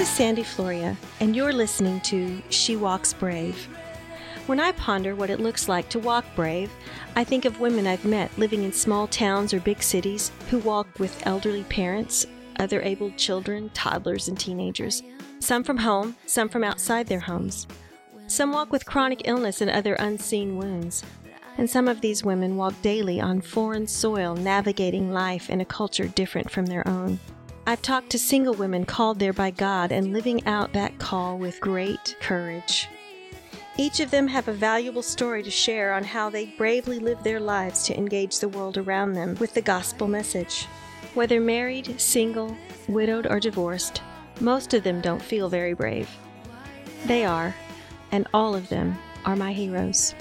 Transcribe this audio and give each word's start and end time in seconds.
Is 0.00 0.08
Sandi 0.08 0.42
Floria, 0.42 0.96
and 1.20 1.36
you're 1.36 1.52
listening 1.52 2.00
to 2.00 2.40
She 2.48 2.74
Walks 2.74 3.12
Brave. 3.12 3.68
When 4.46 4.58
I 4.58 4.72
ponder 4.72 5.14
what 5.14 5.28
it 5.28 5.40
looks 5.40 5.68
like 5.68 5.90
to 5.90 5.98
walk 5.98 6.24
brave, 6.34 6.72
I 7.16 7.22
think 7.22 7.44
of 7.44 7.60
women 7.60 7.86
I've 7.86 8.06
met 8.06 8.30
living 8.38 8.62
in 8.62 8.72
small 8.72 9.06
towns 9.06 9.52
or 9.52 9.60
big 9.60 9.82
cities 9.82 10.32
who 10.48 10.58
walk 10.60 10.86
with 10.98 11.26
elderly 11.26 11.64
parents, 11.64 12.26
other 12.58 12.80
able 12.80 13.10
children, 13.10 13.68
toddlers, 13.74 14.26
and 14.28 14.40
teenagers, 14.40 15.02
some 15.38 15.62
from 15.62 15.76
home, 15.76 16.16
some 16.24 16.48
from 16.48 16.64
outside 16.64 17.06
their 17.06 17.20
homes. 17.20 17.66
Some 18.26 18.52
walk 18.52 18.72
with 18.72 18.86
chronic 18.86 19.28
illness 19.28 19.60
and 19.60 19.70
other 19.70 19.96
unseen 19.96 20.56
wounds. 20.56 21.04
And 21.58 21.68
some 21.68 21.88
of 21.88 22.00
these 22.00 22.24
women 22.24 22.56
walk 22.56 22.72
daily 22.80 23.20
on 23.20 23.42
foreign 23.42 23.86
soil, 23.86 24.34
navigating 24.34 25.12
life 25.12 25.50
in 25.50 25.60
a 25.60 25.66
culture 25.66 26.08
different 26.08 26.50
from 26.50 26.64
their 26.64 26.88
own. 26.88 27.18
I've 27.70 27.82
talked 27.82 28.10
to 28.10 28.18
single 28.18 28.54
women 28.54 28.84
called 28.84 29.20
there 29.20 29.32
by 29.32 29.52
God 29.52 29.92
and 29.92 30.12
living 30.12 30.44
out 30.44 30.72
that 30.72 30.98
call 30.98 31.38
with 31.38 31.60
great 31.60 32.16
courage. 32.20 32.88
Each 33.78 34.00
of 34.00 34.10
them 34.10 34.26
have 34.26 34.48
a 34.48 34.52
valuable 34.52 35.04
story 35.04 35.44
to 35.44 35.52
share 35.52 35.92
on 35.92 36.02
how 36.02 36.30
they 36.30 36.46
bravely 36.46 36.98
live 36.98 37.22
their 37.22 37.38
lives 37.38 37.84
to 37.84 37.96
engage 37.96 38.40
the 38.40 38.48
world 38.48 38.76
around 38.76 39.12
them 39.12 39.36
with 39.38 39.54
the 39.54 39.62
gospel 39.62 40.08
message. 40.08 40.66
Whether 41.14 41.40
married, 41.40 42.00
single, 42.00 42.56
widowed, 42.88 43.28
or 43.28 43.38
divorced, 43.38 44.02
most 44.40 44.74
of 44.74 44.82
them 44.82 45.00
don't 45.00 45.22
feel 45.22 45.48
very 45.48 45.72
brave. 45.72 46.10
They 47.06 47.24
are, 47.24 47.54
and 48.10 48.26
all 48.34 48.56
of 48.56 48.68
them 48.68 48.98
are 49.24 49.36
my 49.36 49.52
heroes. 49.52 50.16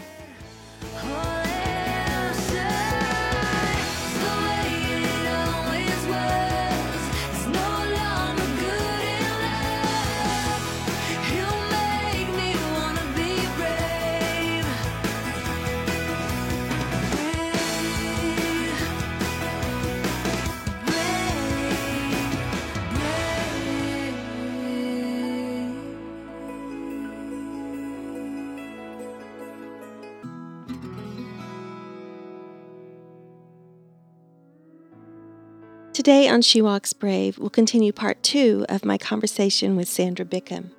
Today 36.09 36.27
on 36.27 36.41
She 36.41 36.59
Walks 36.59 36.91
Brave, 36.91 37.37
we'll 37.37 37.51
continue 37.51 37.93
part 37.93 38.23
two 38.23 38.65
of 38.67 38.83
my 38.83 38.97
conversation 38.97 39.75
with 39.75 39.87
Sandra 39.87 40.25
Bickham. 40.25 40.71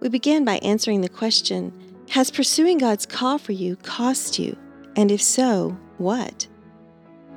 We 0.00 0.10
began 0.10 0.44
by 0.44 0.58
answering 0.58 1.00
the 1.00 1.08
question 1.08 1.72
Has 2.10 2.30
pursuing 2.30 2.76
God's 2.76 3.06
call 3.06 3.38
for 3.38 3.52
you 3.52 3.76
cost 3.76 4.38
you? 4.38 4.54
And 4.94 5.10
if 5.10 5.22
so, 5.22 5.78
what? 5.96 6.46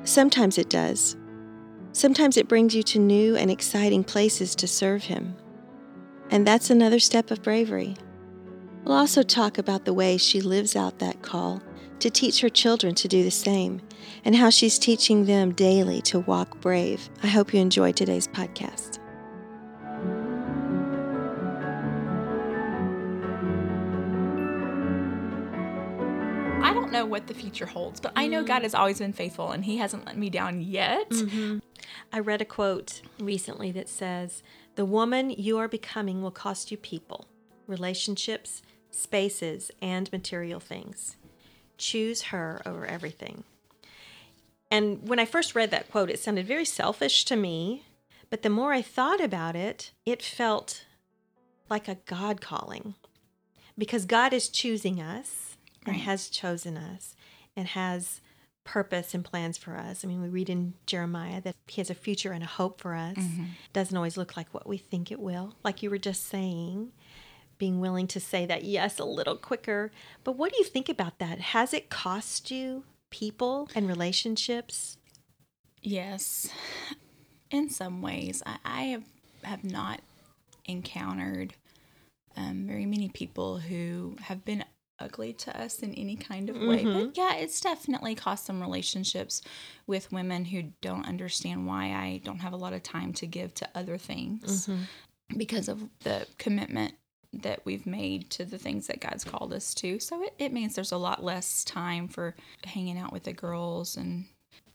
Sometimes 0.03 0.57
it 0.57 0.69
does. 0.69 1.15
Sometimes 1.93 2.35
it 2.35 2.49
brings 2.49 2.75
you 2.75 2.83
to 2.83 2.99
new 2.99 3.33
and 3.37 3.49
exciting 3.49 4.03
places 4.03 4.53
to 4.55 4.67
serve 4.67 5.05
Him. 5.05 5.37
And 6.29 6.45
that's 6.45 6.69
another 6.69 6.99
step 6.99 7.31
of 7.31 7.41
bravery. 7.41 7.95
We'll 8.83 8.97
also 8.97 9.23
talk 9.23 9.57
about 9.57 9.85
the 9.85 9.93
way 9.93 10.17
she 10.17 10.41
lives 10.41 10.75
out 10.75 10.99
that 10.99 11.21
call 11.21 11.63
to 11.99 12.09
teach 12.09 12.41
her 12.41 12.49
children 12.49 12.95
to 12.95 13.07
do 13.07 13.23
the 13.23 13.31
same, 13.31 13.81
and 14.25 14.35
how 14.35 14.49
she's 14.49 14.79
teaching 14.79 15.25
them 15.25 15.51
daily 15.51 16.01
to 16.01 16.19
walk 16.21 16.59
brave. 16.61 17.09
I 17.23 17.27
hope 17.27 17.53
you 17.53 17.59
enjoyed 17.59 17.95
today's 17.95 18.27
podcast. 18.27 18.99
I 26.61 26.73
don't 26.73 26.91
know 26.91 27.05
what 27.05 27.27
the 27.27 27.33
future 27.33 27.65
holds, 27.65 27.99
but 27.99 28.13
I 28.15 28.27
know 28.27 28.43
God 28.43 28.63
has 28.63 28.73
always 28.73 28.99
been 28.99 29.13
faithful 29.13 29.51
and 29.51 29.65
He 29.65 29.77
hasn't 29.77 30.05
let 30.05 30.17
me 30.17 30.29
down 30.29 30.61
yet. 30.61 31.09
Mm-hmm. 31.09 31.59
I 32.11 32.19
read 32.19 32.41
a 32.41 32.45
quote 32.45 33.01
recently 33.19 33.71
that 33.71 33.89
says, 33.89 34.43
The 34.75 34.85
woman 34.85 35.29
you 35.29 35.57
are 35.57 35.67
becoming 35.67 36.21
will 36.21 36.31
cost 36.31 36.71
you 36.71 36.77
people, 36.77 37.27
relationships, 37.67 38.61
spaces, 38.91 39.71
and 39.81 40.11
material 40.11 40.59
things 40.59 41.15
choose 41.79 42.23
her 42.23 42.61
over 42.65 42.85
everything. 42.85 43.43
And 44.71 45.07
when 45.07 45.19
I 45.19 45.25
first 45.25 45.55
read 45.55 45.71
that 45.71 45.89
quote, 45.89 46.09
it 46.09 46.19
sounded 46.19 46.45
very 46.45 46.65
selfish 46.65 47.25
to 47.25 47.35
me. 47.35 47.83
But 48.29 48.43
the 48.43 48.49
more 48.49 48.73
I 48.73 48.83
thought 48.83 49.19
about 49.19 49.55
it, 49.55 49.91
it 50.05 50.21
felt 50.21 50.85
like 51.69 51.87
a 51.87 51.97
God 52.05 52.41
calling 52.41 52.93
because 53.77 54.05
God 54.05 54.33
is 54.33 54.49
choosing 54.49 55.01
us 55.01 55.57
and 55.85 55.95
has 55.95 56.29
chosen 56.29 56.77
us 56.77 57.15
and 57.55 57.69
has 57.69 58.21
purpose 58.63 59.15
and 59.15 59.25
plans 59.25 59.57
for 59.57 59.77
us. 59.77 60.03
I 60.03 60.07
mean, 60.07 60.21
we 60.21 60.29
read 60.29 60.49
in 60.49 60.75
Jeremiah 60.85 61.41
that 61.41 61.55
He 61.65 61.81
has 61.81 61.89
a 61.89 61.95
future 61.95 62.31
and 62.31 62.43
a 62.43 62.47
hope 62.47 62.79
for 62.79 62.93
us. 62.93 63.17
Mm-hmm. 63.17 63.45
Doesn't 63.73 63.97
always 63.97 64.17
look 64.17 64.37
like 64.37 64.53
what 64.53 64.67
we 64.67 64.77
think 64.77 65.11
it 65.11 65.19
will, 65.19 65.55
like 65.63 65.81
you 65.81 65.89
were 65.89 65.97
just 65.97 66.27
saying 66.27 66.91
being 67.59 67.79
willing 67.79 68.07
to 68.07 68.19
say 68.19 68.47
that 68.47 68.63
yes 68.63 68.97
a 68.97 69.05
little 69.05 69.35
quicker. 69.35 69.91
But 70.23 70.37
what 70.37 70.51
do 70.51 70.57
you 70.57 70.63
think 70.63 70.89
about 70.89 71.19
that? 71.19 71.39
Has 71.39 71.73
it 71.73 71.91
cost 71.91 72.49
you 72.49 72.83
people 73.11 73.69
and 73.75 73.87
relationships? 73.87 74.97
Yes. 75.81 76.49
In 77.51 77.69
some 77.69 78.01
ways, 78.01 78.41
I, 78.45 78.57
I 78.65 78.81
have, 78.83 79.03
have 79.43 79.63
not 79.63 80.01
encountered 80.65 81.53
um, 82.35 82.65
very 82.67 82.85
many 82.85 83.09
people 83.09 83.59
who 83.59 84.15
have 84.21 84.45
been 84.45 84.63
ugly 84.99 85.33
to 85.33 85.61
us 85.61 85.79
in 85.79 85.93
any 85.95 86.15
kind 86.15 86.49
of 86.49 86.57
way. 86.57 86.83
Mm-hmm. 86.83 87.07
But 87.07 87.17
yeah, 87.17 87.35
it's 87.35 87.61
definitely 87.61 88.15
cost 88.15 88.45
some 88.45 88.61
relationships 88.61 89.41
with 89.87 90.11
women 90.11 90.45
who 90.45 90.63
don't 90.81 91.07
understand 91.07 91.65
why 91.65 91.85
I 91.85 92.21
don't 92.23 92.39
have 92.39 92.53
a 92.53 92.57
lot 92.57 92.73
of 92.73 92.83
time 92.83 93.13
to 93.13 93.25
give 93.25 93.53
to 93.55 93.69
other 93.73 93.97
things 93.97 94.67
mm-hmm. 94.67 95.37
because 95.37 95.69
of 95.69 95.83
the 96.03 96.27
commitment 96.37 96.95
that 97.31 97.61
we've 97.65 97.85
made 97.85 98.29
to 98.31 98.45
the 98.45 98.57
things 98.57 98.87
that 98.87 99.01
God's 99.01 99.23
called 99.23 99.53
us 99.53 99.73
to. 99.75 99.99
So 99.99 100.23
it, 100.23 100.33
it 100.39 100.53
means 100.53 100.75
there's 100.75 100.91
a 100.91 100.97
lot 100.97 101.23
less 101.23 101.63
time 101.63 102.07
for 102.07 102.35
hanging 102.65 102.97
out 102.97 103.13
with 103.13 103.23
the 103.23 103.33
girls. 103.33 103.95
And 103.95 104.25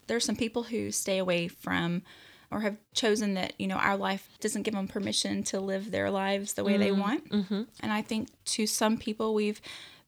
there's 0.07 0.25
some 0.25 0.37
people 0.37 0.65
who 0.65 0.91
stay 0.91 1.19
away 1.19 1.49
from 1.49 2.03
or 2.51 2.61
have 2.61 2.77
chosen 2.93 3.35
that, 3.35 3.55
you 3.59 3.67
know, 3.67 3.77
our 3.77 3.97
life 3.97 4.29
doesn't 4.41 4.63
give 4.63 4.75
them 4.75 4.87
permission 4.87 5.43
to 5.43 5.59
live 5.59 5.91
their 5.91 6.11
lives 6.11 6.53
the 6.53 6.63
way 6.63 6.73
mm-hmm. 6.75 6.83
they 6.83 6.93
want. 6.93 7.31
Mm-hmm. 7.31 7.63
And 7.81 7.93
I 7.93 8.03
think 8.03 8.29
to 8.47 8.67
some 8.67 8.97
people, 8.99 9.35
we've 9.35 9.61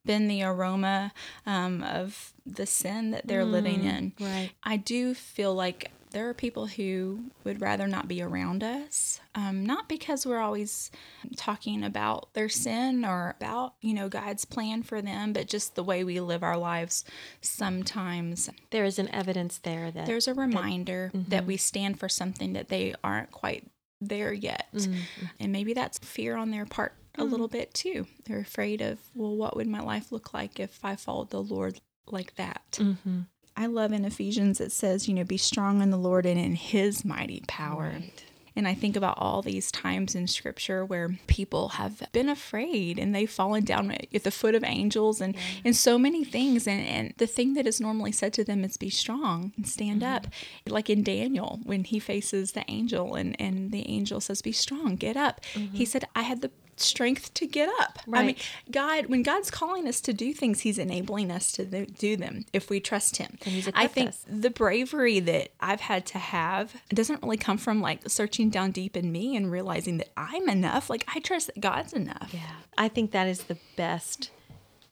been 0.04 0.28
the 0.28 0.44
aroma 0.44 1.12
um, 1.44 1.82
of 1.82 2.32
the 2.46 2.66
sin 2.66 3.10
that 3.10 3.26
they're 3.26 3.42
mm, 3.42 3.50
living 3.50 3.82
in. 3.82 4.12
Right. 4.20 4.50
I 4.62 4.76
do 4.76 5.14
feel 5.14 5.52
like 5.52 5.90
there 6.16 6.30
are 6.30 6.34
people 6.34 6.66
who 6.66 7.24
would 7.44 7.60
rather 7.60 7.86
not 7.86 8.08
be 8.08 8.22
around 8.22 8.64
us, 8.64 9.20
um, 9.34 9.66
not 9.66 9.86
because 9.86 10.24
we're 10.24 10.40
always 10.40 10.90
talking 11.36 11.84
about 11.84 12.32
their 12.32 12.48
sin 12.48 13.04
or 13.04 13.34
about, 13.36 13.74
you 13.82 13.92
know, 13.92 14.08
God's 14.08 14.46
plan 14.46 14.82
for 14.82 15.02
them, 15.02 15.34
but 15.34 15.46
just 15.46 15.74
the 15.74 15.84
way 15.84 16.04
we 16.04 16.18
live 16.20 16.42
our 16.42 16.56
lives 16.56 17.04
sometimes. 17.42 18.48
There 18.70 18.86
is 18.86 18.98
an 18.98 19.14
evidence 19.14 19.58
there 19.58 19.90
that 19.90 20.06
there's 20.06 20.26
a 20.26 20.32
reminder 20.32 21.10
that, 21.12 21.18
mm-hmm. 21.18 21.30
that 21.32 21.44
we 21.44 21.58
stand 21.58 22.00
for 22.00 22.08
something 22.08 22.54
that 22.54 22.68
they 22.68 22.94
aren't 23.04 23.30
quite 23.30 23.66
there 24.00 24.32
yet. 24.32 24.68
Mm-hmm. 24.74 25.26
And 25.38 25.52
maybe 25.52 25.74
that's 25.74 25.98
fear 25.98 26.34
on 26.34 26.50
their 26.50 26.64
part 26.64 26.94
a 27.14 27.20
mm-hmm. 27.20 27.30
little 27.30 27.48
bit 27.48 27.74
too. 27.74 28.06
They're 28.24 28.38
afraid 28.38 28.80
of, 28.80 29.00
well, 29.14 29.36
what 29.36 29.54
would 29.54 29.66
my 29.66 29.80
life 29.80 30.10
look 30.10 30.32
like 30.32 30.58
if 30.58 30.82
I 30.82 30.96
followed 30.96 31.28
the 31.28 31.42
Lord 31.42 31.78
like 32.06 32.36
that? 32.36 32.62
Mm-hmm. 32.72 33.20
I 33.56 33.66
love 33.66 33.92
in 33.92 34.04
Ephesians 34.04 34.60
it 34.60 34.70
says, 34.72 35.08
you 35.08 35.14
know, 35.14 35.24
be 35.24 35.38
strong 35.38 35.80
in 35.80 35.90
the 35.90 35.96
Lord 35.96 36.26
and 36.26 36.38
in 36.38 36.54
his 36.54 37.04
mighty 37.04 37.42
power. 37.46 37.92
Right. 37.94 38.24
And 38.56 38.66
I 38.66 38.74
think 38.74 38.96
about 38.96 39.18
all 39.18 39.42
these 39.42 39.70
times 39.70 40.14
in 40.14 40.26
scripture 40.26 40.84
where 40.84 41.16
people 41.26 41.70
have 41.70 42.02
been 42.12 42.28
afraid 42.28 42.98
and 42.98 43.14
they've 43.14 43.30
fallen 43.30 43.64
down 43.64 43.90
at 43.90 44.24
the 44.24 44.30
foot 44.30 44.54
of 44.54 44.64
angels 44.64 45.20
and, 45.20 45.34
yeah. 45.34 45.40
and 45.66 45.76
so 45.76 45.98
many 45.98 46.24
things. 46.24 46.66
And, 46.66 46.86
and 46.86 47.14
the 47.18 47.26
thing 47.26 47.54
that 47.54 47.66
is 47.66 47.80
normally 47.80 48.12
said 48.12 48.32
to 48.34 48.44
them 48.44 48.64
is 48.64 48.76
be 48.76 48.90
strong 48.90 49.52
and 49.56 49.68
stand 49.68 50.02
mm-hmm. 50.02 50.14
up. 50.14 50.26
Like 50.66 50.88
in 50.88 51.02
Daniel, 51.02 51.60
when 51.64 51.84
he 51.84 51.98
faces 51.98 52.52
the 52.52 52.64
angel 52.68 53.14
and, 53.14 53.38
and 53.40 53.70
the 53.70 53.88
angel 53.88 54.20
says, 54.20 54.40
be 54.42 54.52
strong, 54.52 54.96
get 54.96 55.16
up. 55.16 55.42
Mm-hmm. 55.54 55.76
He 55.76 55.84
said, 55.84 56.06
I 56.14 56.22
had 56.22 56.40
the 56.40 56.50
strength 56.76 57.32
to 57.34 57.46
get 57.46 57.68
up. 57.80 57.98
Right. 58.06 58.20
I 58.20 58.26
mean, 58.26 58.36
God, 58.70 59.06
when 59.06 59.22
God's 59.22 59.50
calling 59.50 59.86
us 59.88 60.00
to 60.02 60.12
do 60.12 60.32
things, 60.32 60.60
He's 60.60 60.78
enabling 60.78 61.30
us 61.30 61.52
to 61.52 61.86
do 61.86 62.16
them 62.16 62.44
if 62.52 62.70
we 62.70 62.80
trust 62.80 63.16
Him. 63.16 63.38
I 63.74 63.86
think 63.86 64.10
us. 64.10 64.24
the 64.28 64.50
bravery 64.50 65.20
that 65.20 65.50
I've 65.60 65.80
had 65.80 66.06
to 66.06 66.18
have 66.18 66.74
doesn't 66.88 67.22
really 67.22 67.36
come 67.36 67.58
from 67.58 67.80
like 67.80 68.08
searching 68.08 68.45
down 68.50 68.70
deep 68.70 68.96
in 68.96 69.12
me 69.12 69.36
and 69.36 69.50
realizing 69.50 69.98
that 69.98 70.10
I'm 70.16 70.48
enough. 70.48 70.90
Like 70.90 71.04
I 71.14 71.20
trust 71.20 71.46
that 71.48 71.60
God's 71.60 71.92
enough. 71.92 72.30
Yeah, 72.32 72.56
I 72.76 72.88
think 72.88 73.10
that 73.10 73.28
is 73.28 73.44
the 73.44 73.58
best 73.76 74.30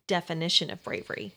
definition 0.07 0.71
of 0.71 0.83
bravery 0.83 1.35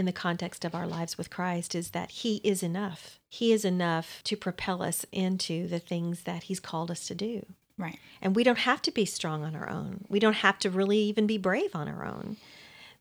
in 0.00 0.06
the 0.06 0.12
context 0.12 0.64
of 0.64 0.74
our 0.74 0.86
lives 0.86 1.18
with 1.18 1.30
Christ 1.30 1.74
is 1.74 1.90
that 1.90 2.10
He 2.10 2.36
is 2.36 2.62
enough. 2.62 3.20
He 3.28 3.52
is 3.52 3.64
enough 3.64 4.22
to 4.24 4.36
propel 4.36 4.82
us 4.82 5.04
into 5.12 5.68
the 5.68 5.78
things 5.78 6.22
that 6.22 6.44
He's 6.44 6.58
called 6.58 6.90
us 6.90 7.06
to 7.08 7.14
do. 7.14 7.44
Right. 7.76 7.98
And 8.20 8.34
we 8.34 8.42
don't 8.42 8.58
have 8.58 8.82
to 8.82 8.90
be 8.90 9.04
strong 9.04 9.44
on 9.44 9.54
our 9.54 9.68
own. 9.68 10.04
We 10.08 10.18
don't 10.18 10.34
have 10.34 10.58
to 10.60 10.70
really 10.70 10.98
even 10.98 11.26
be 11.26 11.38
brave 11.38 11.74
on 11.74 11.86
our 11.86 12.04
own 12.04 12.38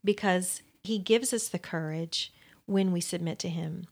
because 0.03 0.61
He 0.83 0.99
gives 0.99 1.33
us 1.33 1.47
the 1.47 1.59
courage 1.59 2.33
when 2.65 2.91
we 2.91 3.01
submit 3.01 3.39
to 3.39 3.49
Him. 3.49 3.87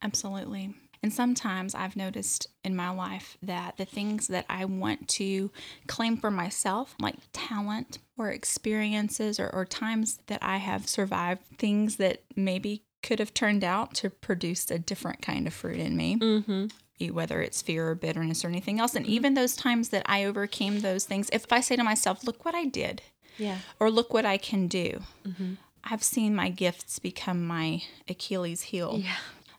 Absolutely. 0.00 0.74
And 1.02 1.12
sometimes 1.12 1.74
I've 1.74 1.96
noticed 1.96 2.46
in 2.64 2.76
my 2.76 2.90
life 2.90 3.36
that 3.42 3.76
the 3.76 3.84
things 3.84 4.28
that 4.28 4.46
I 4.48 4.64
want 4.64 5.08
to 5.10 5.50
claim 5.88 6.16
for 6.16 6.30
myself, 6.30 6.94
like 7.00 7.16
talent 7.32 7.98
or 8.16 8.30
experiences 8.30 9.40
or, 9.40 9.48
or 9.50 9.64
times 9.64 10.20
that 10.28 10.42
I 10.42 10.58
have 10.58 10.88
survived, 10.88 11.42
things 11.58 11.96
that 11.96 12.22
maybe 12.36 12.82
could 13.02 13.18
have 13.18 13.34
turned 13.34 13.64
out 13.64 13.94
to 13.94 14.10
produce 14.10 14.70
a 14.70 14.78
different 14.78 15.20
kind 15.22 15.46
of 15.48 15.52
fruit 15.54 15.78
in 15.78 15.96
me. 15.96 16.16
Mm-hmm. 16.16 16.66
Whether 17.12 17.42
it's 17.42 17.62
fear 17.62 17.88
or 17.90 17.96
bitterness 17.96 18.44
or 18.44 18.48
anything 18.48 18.78
else. 18.78 18.94
And 18.94 19.04
even 19.06 19.34
those 19.34 19.56
times 19.56 19.88
that 19.88 20.04
I 20.06 20.22
overcame 20.24 20.80
those 20.82 21.04
things, 21.04 21.28
if 21.32 21.52
I 21.52 21.60
say 21.60 21.74
to 21.74 21.82
myself, 21.82 22.22
look 22.24 22.44
what 22.44 22.54
I 22.54 22.66
did, 22.66 23.02
Yeah. 23.38 23.58
or 23.80 23.90
look 23.90 24.14
what 24.14 24.24
I 24.24 24.36
can 24.36 24.68
do, 24.68 25.00
Mm-hmm. 25.26 25.54
I've 25.82 26.04
seen 26.04 26.32
my 26.36 26.48
gifts 26.48 27.00
become 27.00 27.44
my 27.44 27.82
Achilles 28.08 28.62
heel 28.62 29.00
Yeah. 29.02 29.16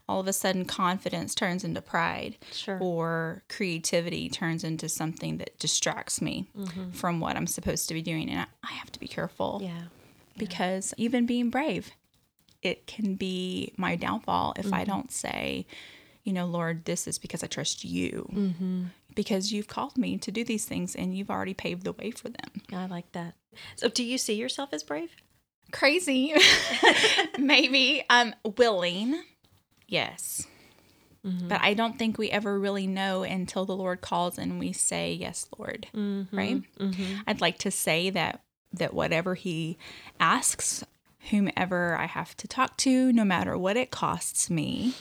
All 0.09 0.19
of 0.19 0.27
a 0.27 0.33
sudden 0.33 0.65
confidence 0.65 1.33
turns 1.33 1.63
into 1.63 1.81
pride 1.81 2.38
Sure. 2.51 2.77
or 2.81 3.44
creativity 3.50 4.29
turns 4.29 4.63
into 4.63 4.89
something 4.89 5.38
that 5.38 5.57
distracts 5.59 6.21
me 6.21 6.47
from 6.91 7.19
what 7.19 7.35
I'm 7.38 7.47
supposed 7.47 7.88
to 7.88 7.94
be 7.94 8.01
doing. 8.01 8.29
And 8.29 8.41
I, 8.41 8.45
I 8.63 8.73
have 8.73 8.91
to 8.91 9.00
be 9.00 9.07
careful 9.07 9.59
Yeah. 9.63 9.83
because 10.38 10.94
even 10.97 11.25
being 11.25 11.50
brave, 11.50 11.91
it 12.61 12.85
can 12.88 13.15
be 13.15 13.73
my 13.77 13.95
downfall 13.95 14.53
if 14.57 14.65
Mm-hmm. 14.65 14.73
I 14.75 14.83
don't 14.85 15.11
say, 15.11 15.65
you 16.23 16.31
know, 16.33 16.45
Lord, 16.45 16.85
this 16.85 17.07
is 17.07 17.17
because 17.19 17.44
I 17.44 17.47
trust 17.47 17.83
you. 17.83 18.29
Mm-hmm. 18.33 18.83
Because 19.15 19.51
you've 19.51 19.67
called 19.67 19.97
me 19.97 20.17
to 20.17 20.31
do 20.31 20.44
these 20.44 20.65
things 20.65 20.95
and 20.95 21.15
you've 21.15 21.29
already 21.29 21.53
paved 21.53 21.83
the 21.83 21.91
way 21.91 22.11
for 22.11 22.29
them. 22.29 22.61
I 22.73 22.88
like 22.88 23.11
that. 23.11 23.35
So, 23.75 23.88
do 23.88 24.03
you 24.03 24.17
see 24.17 24.33
yourself 24.33 24.69
as 24.73 24.81
brave? 24.81 25.11
Crazy, 25.71 26.33
maybe. 27.38 28.03
I'm 28.09 28.33
um, 28.44 28.53
willing, 28.57 29.21
yes. 29.93 30.47
Mm-hmm. 31.25 31.47
But 31.47 31.61
I 31.61 31.73
don't 31.73 31.97
think 31.97 32.17
we 32.17 32.29
ever 32.29 32.59
really 32.59 32.87
know 32.87 33.23
until 33.23 33.65
the 33.65 33.75
Lord 33.75 34.01
calls 34.01 34.37
and 34.37 34.59
we 34.59 34.73
say, 34.73 35.13
Yes, 35.13 35.47
Lord. 35.57 35.87
Mm-hmm. 35.95 36.35
Right? 36.35 36.61
Mm-hmm. 36.79 37.21
I'd 37.27 37.41
like 37.41 37.59
to 37.59 37.71
say 37.71 38.09
that 38.09 38.41
that 38.73 38.93
whatever 38.93 39.35
He 39.35 39.77
asks, 40.19 40.83
whomever 41.29 41.95
I 41.95 42.07
have 42.07 42.35
to 42.37 42.47
talk 42.47 42.75
to, 42.77 43.13
no 43.13 43.23
matter 43.23 43.57
what 43.57 43.77
it 43.77 43.91
costs 43.91 44.49
me, 44.49 44.95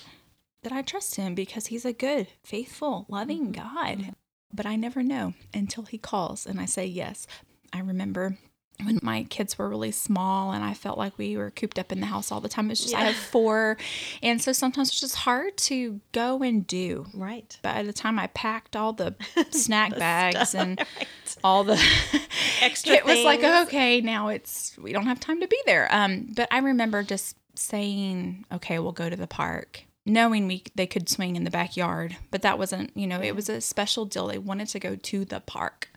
that 0.63 0.73
I 0.73 0.83
trust 0.83 1.17
Him 1.17 1.35
because 1.35 1.67
He's 1.67 1.85
a 1.85 1.93
good, 1.93 2.29
faithful, 2.45 3.07
loving 3.09 3.51
God. 3.51 4.15
But 4.55 4.67
I 4.67 4.77
never 4.77 5.03
know 5.03 5.33
until 5.53 5.85
He 5.85 5.99
calls 5.99 6.47
and 6.47 6.61
I 6.61 6.67
say 6.67 6.87
yes. 6.87 7.27
I 7.73 7.81
remember 7.81 8.37
when 8.85 8.99
my 9.03 9.25
kids 9.25 9.59
were 9.59 9.69
really 9.69 9.91
small 9.93 10.53
and 10.53 10.65
I 10.65 10.75
felt 10.75 10.99
like 10.99 11.17
we 11.19 11.37
were 11.37 11.51
cooped 11.51 11.79
up 11.79 11.93
in 11.93 12.01
the 12.01 12.07
house 12.07 12.31
all 12.33 12.41
the 12.41 12.49
time. 12.49 12.71
It's 12.71 12.83
just 12.83 12.95
I 12.95 13.05
have 13.05 13.17
four. 13.17 13.77
And 14.23 14.41
so 14.41 14.53
sometimes 14.53 14.89
it's 14.89 15.01
just 15.01 15.17
hard 15.17 15.57
to 15.59 16.01
go 16.13 16.43
and 16.43 16.67
do. 16.67 17.07
Right. 17.15 17.59
By 17.63 17.83
the 17.83 17.93
time 17.93 18.19
I 18.19 18.29
packed 18.29 18.77
all 18.77 18.93
the 18.93 19.15
snack 19.51 19.91
The 19.95 19.99
bags 19.99 20.51
stuff, 20.51 20.61
and 20.61 20.79
right. 20.99 21.37
all 21.45 21.65
the 21.65 21.75
Extra 22.61 22.95
it 22.95 23.05
was 23.05 23.23
like 23.25 23.41
things. 23.41 23.67
okay 23.69 24.01
now 24.01 24.29
it's 24.29 24.77
we 24.79 24.93
don't 24.93 25.07
have 25.07 25.19
time 25.19 25.41
to 25.41 25.49
be 25.49 25.61
there 25.67 25.89
um 25.91 26.29
but 26.37 26.47
i 26.53 26.59
remember 26.59 27.03
just 27.03 27.37
saying 27.55 28.45
okay 28.53 28.79
we'll 28.79 28.93
go 28.93 29.11
to 29.11 29.17
the 29.17 29.27
park 29.27 29.85
knowing 30.07 30.47
we 30.47 30.63
they 30.75 30.87
could 30.87 31.09
swing 31.09 31.35
in 31.37 31.45
the 31.45 31.51
backyard 31.51 32.17
but 32.31 32.43
that 32.43 32.59
wasn't 32.59 32.91
you 32.97 33.07
know 33.07 33.21
it 33.21 33.35
was 33.35 33.49
a 33.49 33.61
special 33.61 34.05
deal 34.05 34.27
they 34.29 34.39
wanted 34.39 34.69
to 34.69 34.79
go 34.79 34.95
to 34.97 35.25
the 35.25 35.41
park 35.41 35.89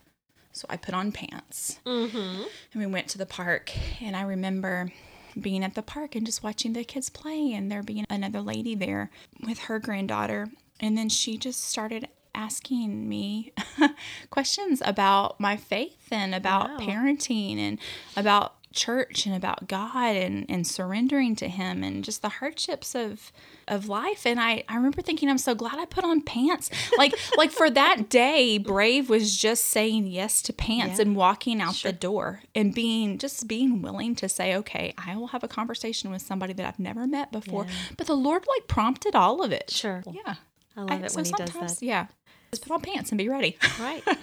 so 0.56 0.66
i 0.70 0.78
put 0.78 0.94
on 0.94 1.12
pants 1.12 1.80
Mm-hmm. 1.86 2.44
and 2.74 2.82
we 2.82 2.86
went 2.86 3.08
to 3.10 3.18
the 3.18 3.26
park 3.26 3.72
and 4.02 4.16
i 4.16 4.22
remember 4.22 4.92
being 5.40 5.64
at 5.64 5.76
the 5.76 5.82
park 5.82 6.16
and 6.16 6.26
just 6.26 6.44
watching 6.44 6.74
the 6.74 6.84
kids 6.84 7.10
play 7.10 7.52
and 7.54 7.70
there 7.72 7.84
being 7.84 8.06
another 8.10 8.40
lady 8.42 8.74
there 8.74 9.12
with 9.46 9.60
her 9.60 9.80
granddaughter 9.80 10.48
and 10.80 10.98
then 10.98 11.10
she 11.10 11.38
just 11.38 11.64
started 11.64 12.08
asking 12.34 13.08
me 13.08 13.54
questions 14.30 14.82
about 14.86 15.40
my 15.40 15.56
faith 15.58 16.08
and 16.12 16.36
about 16.36 16.70
Wow. 16.72 16.78
parenting 16.80 17.58
and 17.58 17.80
about 18.18 18.56
church 18.76 19.26
and 19.26 19.34
about 19.36 19.68
God 19.68 20.16
and, 20.16 20.46
and 20.50 20.68
surrendering 20.68 21.36
to 21.38 21.48
him 21.48 21.84
and 21.84 22.04
just 22.04 22.22
the 22.22 22.30
hardships 22.30 22.94
of 22.94 23.32
of 23.68 23.88
life 23.88 24.28
and 24.28 24.40
I, 24.40 24.64
I 24.70 24.76
remember 24.76 25.02
thinking 25.02 25.28
I'm 25.28 25.40
so 25.40 25.56
glad 25.56 25.80
I 25.80 25.86
put 25.86 26.04
on 26.04 26.22
pants 26.22 26.70
like 27.00 27.16
like 27.38 27.50
for 27.52 27.70
that 27.72 28.10
day 28.10 28.58
Brave 28.60 29.10
was 29.10 29.36
just 29.36 29.66
saying 29.66 30.06
yes 30.08 30.42
to 30.44 30.54
pants 30.54 30.98
Yeah. 31.00 31.04
and 31.06 31.16
walking 31.16 31.62
out 31.62 31.74
Sure. 31.76 31.92
the 31.92 31.98
door 31.98 32.42
and 32.54 32.76
being 32.76 33.18
just 33.18 33.48
being 33.48 33.82
willing 33.82 34.14
to 34.18 34.30
say 34.30 34.56
okay 34.58 34.94
I 34.98 35.16
will 35.16 35.28
have 35.28 35.44
a 35.44 35.48
conversation 35.48 36.12
with 36.12 36.22
somebody 36.22 36.54
that 36.54 36.66
I've 36.68 36.78
never 36.78 37.08
met 37.08 37.32
before 37.32 37.66
Yeah. 37.66 37.74
but 37.98 38.06
the 38.06 38.16
Lord 38.16 38.46
like 38.48 38.68
prompted 38.68 39.16
all 39.16 39.42
of 39.44 39.52
it 39.52 39.72
Sure. 39.72 40.04
yeah 40.12 40.36
I 40.78 40.82
love 40.82 40.92
I- 40.92 41.06
it 41.06 41.12
so 41.12 41.16
when 41.16 41.26
he 41.26 41.32
does 41.32 41.54
that. 41.80 41.82
yeah 41.82 42.08
just 42.52 42.62
put 42.68 42.72
on 42.74 42.82
pants 42.82 43.10
and 43.12 43.18
be 43.18 43.30
ready 43.30 43.58
Right. 43.80 44.04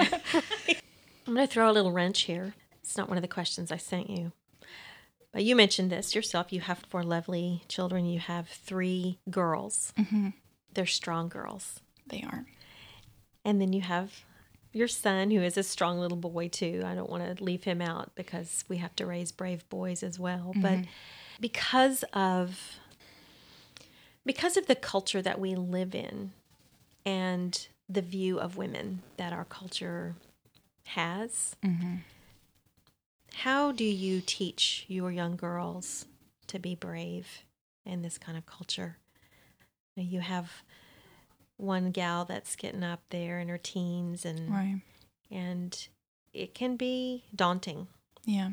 I'm 1.27 1.35
going 1.35 1.47
to 1.47 1.53
throw 1.53 1.71
a 1.71 1.73
little 1.73 1.93
wrench 1.93 2.23
here. 2.23 2.55
It's 2.83 2.97
not 2.97 3.09
one 3.09 3.17
of 3.17 3.23
the 3.23 3.29
questions 3.29 3.71
I 3.71 3.77
sent 3.77 4.11
you. 4.11 4.33
But 5.33 5.45
you 5.45 5.57
mentioned 5.57 5.91
this 5.91 6.15
yourself. 6.15 6.53
You 6.53 6.61
have 6.61 6.85
four 6.89 7.03
lovely 7.03 7.63
children. 7.69 8.05
You 8.07 8.21
have 8.21 8.49
three 8.49 9.19
girls. 9.31 9.93
hmm 9.97 10.29
They're 10.75 10.87
strong 10.87 11.29
girls. 11.29 11.81
they 12.07 12.23
are 12.23 12.45
And 13.45 13.61
then 13.61 13.73
you 13.73 13.81
have 13.81 14.25
your 14.73 14.89
son, 14.89 15.31
who 15.31 15.43
is 15.43 15.57
a 15.59 15.63
strong 15.63 15.99
little 15.99 16.17
boy, 16.17 16.49
too. 16.49 16.83
I 16.85 16.95
don't 16.95 17.11
want 17.11 17.37
to 17.37 17.45
leave 17.45 17.65
him 17.65 17.83
out 17.83 18.15
because 18.15 18.65
we 18.69 18.79
have 18.79 18.95
to 18.97 19.07
raise 19.07 19.31
brave 19.33 19.69
boys 19.69 20.03
as 20.03 20.19
well. 20.19 20.53
But 20.57 20.81
because 21.41 22.05
of 22.15 22.79
because 24.25 24.57
of 24.57 24.67
the 24.67 24.75
culture 24.77 25.21
that 25.21 25.41
we 25.41 25.55
live 25.55 25.95
in 25.95 26.33
and 27.05 27.67
the 27.89 28.01
view 28.03 28.39
of 28.39 28.57
women 28.57 29.03
that 29.17 29.33
our 29.33 29.45
culture 29.45 30.15
has, 30.85 31.57
hmm 31.63 31.97
how 33.35 33.73
do 33.73 33.85
you 33.85 34.21
teach 34.25 34.85
your 34.89 35.11
young 35.11 35.37
girls 35.37 36.07
to 36.49 36.59
be 36.59 36.75
brave 36.75 37.45
in 37.85 38.03
this 38.03 38.19
kind 38.19 38.37
of 38.39 38.47
culture? 38.47 38.99
You 39.97 40.21
have 40.21 40.51
one 41.57 41.91
gal 41.91 42.25
that's 42.25 42.57
getting 42.57 42.83
up 42.83 43.01
there 43.11 43.39
in 43.39 43.49
her 43.49 43.59
teens 43.59 44.25
and 44.25 44.51
right 44.51 44.81
and 45.31 45.89
it 46.33 46.55
can 46.55 46.77
be 46.77 47.25
daunting. 47.35 47.89
Yeah. 48.25 48.51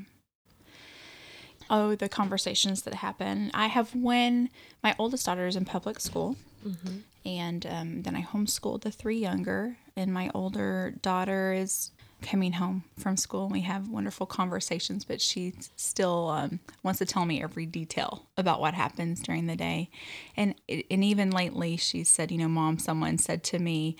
Oh, 1.70 1.96
the 1.96 2.10
conversations 2.10 2.82
that 2.84 2.96
happen. 2.96 3.52
I 3.54 3.68
have 3.68 3.94
when 3.96 4.50
my 4.84 4.96
oldest 4.98 5.26
daughter 5.26 5.46
is 5.48 5.56
in 5.56 5.66
public 5.66 6.00
school, 6.00 6.36
Mm-hmm. 6.68 6.98
and 7.26 7.66
um, 7.66 8.02
then 8.02 8.18
I 8.18 8.22
homeschooled 8.22 8.82
the 8.82 8.92
three 8.92 9.18
younger, 9.20 9.78
and 9.96 10.14
my 10.14 10.30
older 10.34 10.94
daughter 11.02 11.54
is 11.54 11.92
coming 12.22 12.54
home 12.54 12.84
from 12.98 13.18
school. 13.18 13.44
And 13.44 13.52
we 13.52 13.62
have 13.62 13.90
wonderful 13.90 14.26
conversations, 14.26 15.06
but 15.06 15.22
she 15.22 15.54
still 15.76 16.30
um, 16.30 16.60
wants 16.84 17.00
to 17.00 17.06
tell 17.06 17.26
me 17.26 17.42
every 17.42 17.66
detail 17.66 18.26
about 18.38 18.60
what 18.62 18.74
happens 18.74 19.22
during 19.22 19.48
the 19.48 19.56
day, 19.56 19.90
and 20.36 20.56
and 20.68 21.04
even 21.04 21.32
lately 21.32 21.78
she 21.78 22.04
said, 22.04 22.32
you 22.32 22.38
know, 22.38 22.48
mom, 22.48 22.78
someone 22.80 23.18
said 23.18 23.44
to 23.46 23.60
me, 23.60 23.96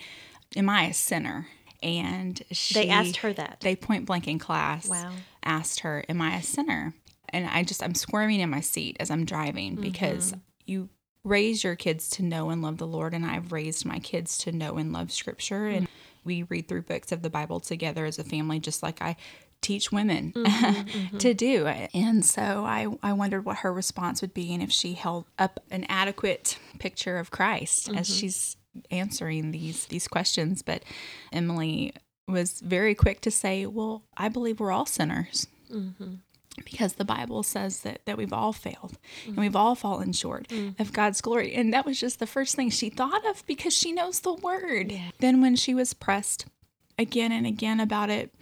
"Am 0.56 0.68
I 0.68 0.84
a 0.84 0.94
sinner?" 0.94 1.48
And 1.82 2.42
she, 2.50 2.74
They 2.74 2.88
asked 2.88 3.16
her 3.18 3.32
that. 3.32 3.60
they 3.60 3.74
point 3.74 4.04
blank 4.04 4.28
in 4.28 4.38
class 4.38 4.88
Wow. 4.88 5.14
asked 5.42 5.80
her, 5.80 6.04
Am 6.10 6.20
I 6.20 6.36
a 6.36 6.42
sinner? 6.42 6.92
And 7.30 7.46
I 7.46 7.62
just, 7.62 7.82
I'm 7.82 7.94
squirming 7.94 8.40
in 8.40 8.50
my 8.50 8.60
seat 8.60 8.98
as 9.00 9.10
I'm 9.10 9.24
driving 9.24 9.72
Mm-hmm. 9.72 9.80
because 9.80 10.34
you 10.66 10.90
raise 11.24 11.64
your 11.64 11.76
kids 11.76 12.10
to 12.10 12.22
know 12.22 12.50
and 12.50 12.60
love 12.60 12.76
the 12.76 12.86
Lord. 12.86 13.14
And 13.14 13.24
I've 13.24 13.50
raised 13.52 13.86
my 13.86 13.98
kids 13.98 14.36
to 14.38 14.52
know 14.52 14.76
and 14.76 14.92
love 14.92 15.10
scripture. 15.10 15.68
And 15.68 15.88
we 16.24 16.44
read 16.44 16.68
through 16.68 16.82
books 16.82 17.12
of 17.12 17.22
the 17.22 17.30
Bible 17.30 17.60
together 17.60 18.04
as 18.04 18.18
a 18.18 18.24
family, 18.24 18.58
just 18.60 18.82
like 18.82 19.00
I 19.02 19.16
teach 19.62 19.92
women 19.92 20.32
Mm-hmm, 20.36 21.18
to 21.18 21.34
do. 21.34 21.66
And 21.66 22.24
so 22.24 22.64
I, 22.64 22.86
I 23.02 23.12
wondered 23.12 23.44
what 23.44 23.58
her 23.58 23.72
response 23.72 24.22
would 24.22 24.32
be 24.32 24.54
and 24.54 24.62
if 24.62 24.70
she 24.72 24.94
held 24.94 25.26
up 25.38 25.60
an 25.70 25.84
adequate 25.88 26.58
picture 26.78 27.18
of 27.18 27.30
Christ 27.30 27.88
as 27.90 28.08
Mm-hmm. 28.08 28.18
she's 28.18 28.56
answering 28.90 29.50
these 29.50 29.86
these 29.86 30.08
questions. 30.08 30.62
But 30.62 30.82
Emily 31.32 31.92
was 32.28 32.60
very 32.60 32.94
quick 32.94 33.20
to 33.22 33.30
say, 33.30 33.66
Well, 33.66 34.04
I 34.16 34.28
believe 34.28 34.60
we're 34.60 34.72
all 34.72 34.86
sinners 34.86 35.46
Mm-hmm. 35.70 36.14
Because 36.64 36.94
the 36.94 37.04
Bible 37.04 37.42
says 37.42 37.80
that, 37.80 38.00
that 38.06 38.16
we've 38.16 38.32
all 38.32 38.52
failed 38.52 38.98
and 39.24 39.32
mm-hmm. 39.32 39.40
we've 39.40 39.56
all 39.56 39.74
fallen 39.74 40.12
short 40.12 40.48
mm-hmm. 40.48 40.80
of 40.80 40.92
God's 40.92 41.20
glory. 41.20 41.54
And 41.54 41.72
that 41.72 41.86
was 41.86 41.98
just 41.98 42.18
the 42.18 42.26
first 42.26 42.56
thing 42.56 42.70
she 42.70 42.90
thought 42.90 43.24
of 43.26 43.44
because 43.46 43.74
she 43.76 43.92
knows 43.92 44.20
the 44.20 44.34
word. 44.34 44.92
Yeah. 44.92 45.10
Then, 45.18 45.40
when 45.40 45.56
she 45.56 45.74
was 45.74 45.94
pressed 45.94 46.46
again 46.98 47.32
and 47.32 47.46
again 47.46 47.80
about 47.80 48.10
it, 48.10 48.34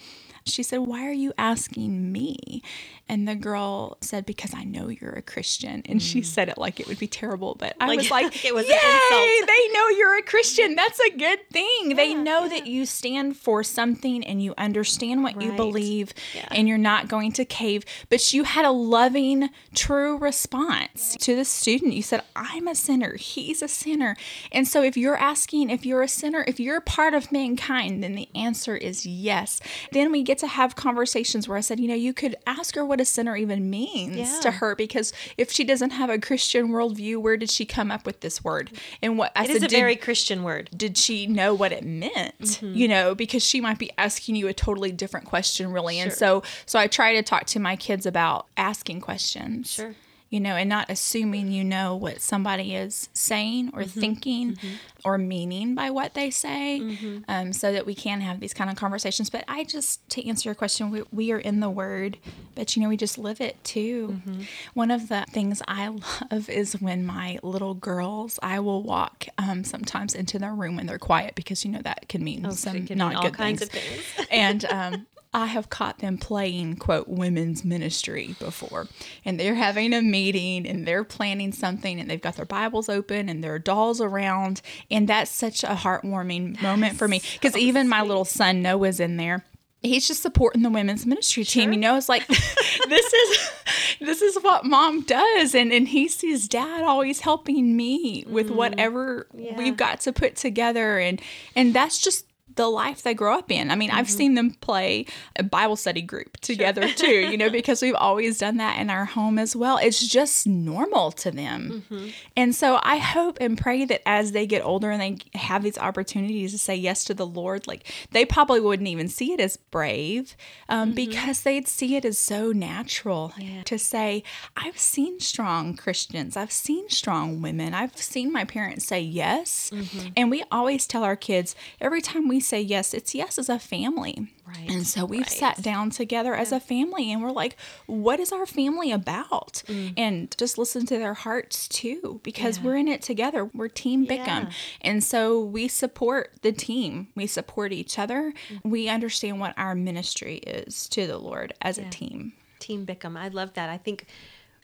she 0.49 0.63
said, 0.63 0.79
Why 0.79 1.07
are 1.07 1.13
you 1.13 1.33
asking 1.39 2.13
me? 2.13 2.63
And 3.09 3.27
the 3.27 3.35
girl 3.35 3.97
said, 4.01 4.27
Because 4.27 4.53
I 4.55 4.65
know 4.65 4.89
you're 4.89 5.13
a 5.13 5.23
Christian. 5.23 5.83
And 5.87 6.03
she 6.03 6.21
mm. 6.21 6.25
said 6.25 6.49
it 6.49 6.59
like 6.59 6.81
it 6.81 6.87
would 6.89 6.99
be 6.99 7.07
terrible. 7.07 7.55
But 7.59 7.77
I 7.81 7.87
Like- 7.87 7.99
was 7.99 8.11
like, 8.11 8.45
it 8.45 8.55
was 8.55 8.67
Yay, 8.69 9.41
they 9.47 9.73
know 9.73 9.89
you're 9.89 10.19
a 10.19 10.23
Christian. 10.23 10.75
That's 10.75 11.01
a 11.01 11.11
good 11.17 11.49
thing. 11.51 11.97
they 11.97 12.15
know 12.15 12.43
yeah. 12.45 12.49
that 12.49 12.67
you 12.67 12.87
stand 12.87 13.37
for 13.37 13.63
something 13.63 14.25
and 14.25 14.43
you 14.43 14.55
understand 14.59 15.23
what 15.23 15.41
you 15.41 15.53
believe 15.53 16.13
Yeah. 16.35 16.49
and 16.51 16.69
you're 16.69 16.79
not 16.79 17.09
going 17.09 17.33
to 17.33 17.45
cave. 17.45 17.85
But 18.11 18.33
you 18.33 18.45
had 18.45 18.65
a 18.65 18.71
loving, 18.71 19.51
true 19.75 20.19
response 20.19 21.17
to 21.21 21.35
the 21.35 21.45
student. 21.45 21.95
You 21.95 22.03
said, 22.03 22.23
I'm 22.37 22.69
a 22.69 22.75
sinner. 22.75 23.17
He's 23.17 23.63
a 23.63 23.69
sinner. 23.69 24.17
And 24.53 24.67
so 24.67 24.83
if 24.83 24.97
you're 24.97 25.17
asking 25.17 25.71
if 25.71 25.87
you're 25.87 26.03
a 26.03 26.09
sinner, 26.09 26.45
if 26.47 26.61
you're 26.61 26.81
part 26.81 27.15
of 27.15 27.33
mankind, 27.33 28.03
then 28.03 28.15
the 28.15 28.29
answer 28.35 28.77
is 28.77 29.07
yes. 29.07 29.61
Then 29.93 30.13
we 30.13 30.23
get 30.23 30.38
to 30.39 30.47
have 30.47 30.77
conversations 30.77 31.49
where 31.49 31.57
I 31.59 31.61
said, 31.61 31.79
you 31.81 31.89
know, 31.89 31.95
you 31.95 32.13
could 32.13 32.37
ask 32.47 32.75
her 32.75 32.85
what 32.85 33.01
a 33.01 33.05
sinner 33.05 33.37
even 33.37 33.69
means 33.71 34.17
Yeah. 34.17 34.41
to 34.41 34.51
her 34.53 34.75
because 34.75 35.13
if 35.37 35.51
she 35.53 35.65
doesn't 35.65 35.91
have 35.91 36.11
a 36.11 36.19
Christian 36.19 36.69
worldview, 36.69 37.19
where 37.19 37.37
did 37.37 37.51
she 37.51 37.65
come 37.67 37.91
up 37.91 38.07
with 38.07 38.21
this 38.21 38.43
word? 38.43 38.71
And 39.03 39.19
what 39.19 39.33
I 39.37 39.45
It 39.45 39.47
said, 39.49 39.57
is 39.57 39.63
a 39.65 39.69
"Did- 39.69 39.77
very 39.79 39.97
Christian 39.97 40.43
word. 40.43 40.71
did 40.77 40.97
she 40.97 41.27
know 41.27 41.55
what 41.55 41.73
it 41.73 41.85
meant 41.85 42.41
Mm-hmm. 42.41 42.75
you 42.75 42.89
know 42.89 43.15
because 43.15 43.45
she 43.45 43.61
might 43.61 43.79
be 43.79 43.91
asking 43.99 44.37
you 44.37 44.49
a 44.49 44.53
totally 44.55 44.93
different 44.93 45.27
question 45.27 45.73
really 45.73 45.99
and 45.99 46.13
so 46.13 46.43
so 46.67 46.79
i 46.79 46.87
try 46.87 47.15
to 47.15 47.23
talk 47.23 47.45
to 47.47 47.59
my 47.61 47.77
kids 47.77 48.07
about 48.07 48.47
asking 48.57 49.01
questions 49.01 49.71
Sure. 49.73 49.95
You 50.31 50.41
know 50.41 50.57
and 50.57 50.69
not 50.69 50.91
assuming 50.91 51.51
you 51.51 51.65
know 51.65 51.95
what 51.97 52.21
somebody 52.21 52.75
is 52.75 53.09
saying 53.15 53.71
or 53.73 53.83
Mm-hmm. 53.83 54.01
thinking 54.01 54.59
or 55.05 55.17
meaning 55.19 55.75
by 55.75 55.91
what 55.91 56.15
they 56.15 56.31
say 56.31 56.81
Mm-hmm. 56.83 57.19
um, 57.29 57.53
so 57.53 57.73
that 57.73 57.87
we 57.87 57.95
can 57.95 58.21
have 58.21 58.41
these 58.41 58.53
kind 58.53 58.69
of 58.71 58.77
conversations 58.77 59.31
but 59.31 59.45
i 59.49 59.65
just 59.65 60.07
to 60.11 60.27
answer 60.29 60.49
your 60.49 60.55
question 60.55 60.91
we, 60.91 61.03
we 61.13 61.33
are 61.33 61.39
in 61.39 61.61
the 61.61 61.71
word 61.71 62.19
but 62.55 62.77
you 62.77 62.83
know 62.83 62.89
we 62.89 62.97
just 62.97 63.17
live 63.19 63.41
it 63.41 63.63
too 63.65 64.21
Mm-hmm. 64.29 64.43
one 64.75 64.91
of 64.91 65.09
the 65.09 65.25
things 65.31 65.63
i 65.69 65.89
love 66.31 66.49
is 66.51 66.73
when 66.81 67.07
my 67.07 67.39
little 67.43 67.75
girls 67.75 68.39
i 68.43 68.61
will 68.61 68.83
walk 68.83 69.27
um, 69.39 69.65
sometimes 69.65 70.15
into 70.15 70.39
their 70.39 70.55
room 70.55 70.77
when 70.77 70.87
they're 70.87 70.99
quiet 70.99 71.35
because 71.37 71.65
you 71.65 71.71
know 71.71 71.81
that 71.83 72.09
can 72.09 72.23
mean 72.23 72.51
some 72.53 72.87
can 72.87 72.99
mean 72.99 72.99
not 72.99 73.15
all 73.15 73.23
good 73.23 73.35
kinds 73.35 73.61
things. 73.65 73.71
of 73.71 73.71
things. 74.19 74.27
and 74.31 74.65
um, 74.71 75.07
I 75.33 75.47
have 75.47 75.69
caught 75.69 75.99
them 75.99 76.17
playing 76.17 76.77
quote 76.77 77.09
women's 77.09 77.65
ministry 77.65 78.35
before, 78.39 78.87
and 79.25 79.39
they're 79.39 79.55
having 79.55 79.93
a 79.93 80.01
meeting 80.01 80.67
and 80.67 80.87
they're 80.87 81.05
planning 81.05 81.53
something, 81.53 82.01
and 82.01 82.09
they've 82.11 82.21
got 82.21 82.37
their 82.37 82.47
Bibles 82.47 82.89
open 82.89 83.29
and 83.29 83.45
their 83.45 83.59
dolls 83.59 84.01
around, 84.01 84.63
and 84.91 85.09
that's 85.09 85.31
such 85.31 85.63
a 85.65 85.69
heartwarming 85.69 86.61
moment 86.63 86.97
for 86.97 87.09
me 87.09 87.21
because 87.35 87.55
oh, 87.55 87.59
even 87.59 87.89
my 87.89 88.03
little 88.03 88.25
son 88.25 88.63
Noah's 88.63 89.01
in 89.01 89.17
there. 89.17 89.45
He's 89.81 90.09
just 90.09 90.23
supporting 90.23 90.63
the 90.63 90.71
women's 90.71 91.07
ministry 91.07 91.45
team. 91.45 91.73
You 91.73 91.79
know, 91.79 91.97
it's 91.97 92.09
like 92.09 92.27
this 92.89 93.13
is 93.13 93.51
this 94.01 94.23
is 94.23 94.37
what 94.43 94.65
mom 94.65 95.03
does, 95.03 95.55
and 95.55 95.73
and 95.73 95.89
he 95.89 96.09
sees 96.09 96.49
dad 96.49 96.83
always 96.83 97.21
helping 97.21 97.77
me 97.77 98.25
with 98.27 98.49
mm. 98.51 98.55
whatever 98.57 99.29
Yeah. 99.37 99.57
we've 99.57 99.77
got 99.77 100.01
to 100.01 100.13
put 100.13 100.37
together, 100.37 100.99
and 100.99 101.21
and 101.55 101.75
that's 101.75 101.99
just 101.99 102.28
the 102.59 102.69
life 102.69 103.03
they 103.03 103.15
grow 103.15 103.39
up 103.39 103.53
in. 103.53 103.71
I 103.71 103.77
mean, 103.77 103.91
I've 103.91 104.07
mm-hmm. 104.07 104.17
seen 104.17 104.35
them 104.35 104.51
play 104.51 105.07
a 105.37 105.45
Bible 105.45 105.77
study 105.77 106.03
group 106.03 106.37
together 106.39 106.89
too, 106.89 107.31
you 107.31 107.39
know, 107.39 107.49
because 107.59 107.81
we've 107.81 107.95
always 107.95 108.39
done 108.39 108.57
that 108.57 108.81
in 108.81 108.91
our 108.91 109.05
home 109.05 109.39
as 109.39 109.55
well. 109.55 109.79
It's 109.81 110.07
just 110.07 110.45
normal 110.45 111.13
to 111.13 111.31
them. 111.31 111.85
Mm-hmm. 111.89 112.09
And 112.37 112.55
so 112.55 112.81
I 112.83 112.99
hope 112.99 113.39
and 113.41 113.57
pray 113.57 113.85
that 113.85 114.03
as 114.07 114.33
they 114.33 114.45
get 114.45 114.65
older 114.65 114.91
and 114.91 115.01
they 115.01 115.39
have 115.39 115.63
these 115.63 115.79
opportunities 115.79 116.51
to 116.51 116.59
say 116.59 116.75
yes 116.75 117.05
to 117.05 117.15
the 117.15 117.27
Lord, 117.27 117.69
like 117.69 117.91
they 118.11 118.25
probably 118.25 118.59
wouldn't 118.59 118.89
even 118.89 119.07
see 119.07 119.33
it 119.33 119.39
as 119.41 119.57
brave 119.57 120.37
um, 120.69 120.89
mm-hmm. 120.89 120.97
because 120.97 121.43
they'd 121.43 121.69
see 121.69 121.95
it 121.95 122.05
as 122.05 122.19
so 122.19 122.51
natural 122.51 123.33
to 123.67 123.79
say, 123.79 124.25
I've 124.57 124.79
seen 124.79 125.21
strong 125.21 125.77
Christians, 125.77 126.37
I've 126.37 126.51
seen 126.51 126.89
strong 126.89 127.41
women, 127.41 127.73
I've 127.73 127.97
seen 127.97 128.33
my 128.33 128.45
parents 128.45 128.85
say 128.85 129.01
yes. 129.01 129.71
And 130.17 130.29
we 130.29 130.43
always 130.51 130.89
tell 130.89 131.05
our 131.05 131.15
kids 131.15 131.55
every 131.81 132.01
time 132.01 132.27
we 132.27 132.41
say 132.49 132.61
yes, 132.61 132.95
it's 132.95 133.15
yes 133.15 133.39
as 133.39 133.49
a 133.49 133.59
family. 133.59 134.33
Right, 134.47 134.71
And 134.71 134.87
so 134.87 135.05
we've 135.05 135.21
right. 135.21 135.31
sat 135.31 135.63
down 135.63 135.91
together 135.91 136.35
as 136.35 136.53
a 136.53 136.61
family 136.61 137.13
and 137.13 137.23
we're 137.23 137.31
like, 137.31 137.57
what 137.87 138.19
is 138.19 138.33
our 138.33 138.47
family 138.47 138.91
about? 138.91 139.63
Mm. 139.67 139.95
And 139.97 140.35
just 140.39 140.57
listen 140.57 140.87
to 140.87 140.99
their 140.99 141.15
hearts 141.15 141.69
too, 141.69 142.21
because 142.23 142.59
we're 142.59 142.77
in 142.77 142.89
it 142.89 143.03
together. 143.03 143.45
We're 143.45 143.69
Team 143.69 144.07
Bickham. 144.07 144.45
Yeah. 144.45 144.53
And 144.81 145.05
so 145.05 145.41
we 145.41 145.69
support 145.69 146.33
the 146.43 146.53
team, 146.53 147.09
we 147.15 147.27
support 147.27 147.73
each 147.73 147.99
other. 147.99 148.33
Mm. 148.49 148.71
We 148.71 148.89
understand 148.89 149.39
what 149.39 149.55
our 149.59 149.75
ministry 149.75 150.37
is 150.39 150.89
to 150.89 151.07
the 151.07 151.19
Lord 151.19 151.53
as 151.61 151.77
a 151.79 151.85
team. 151.91 152.33
Team 152.59 152.87
Bickham. 152.87 153.17
I 153.17 153.29
love 153.29 153.55
that. 153.55 153.69
I 153.69 153.77
think 153.77 154.07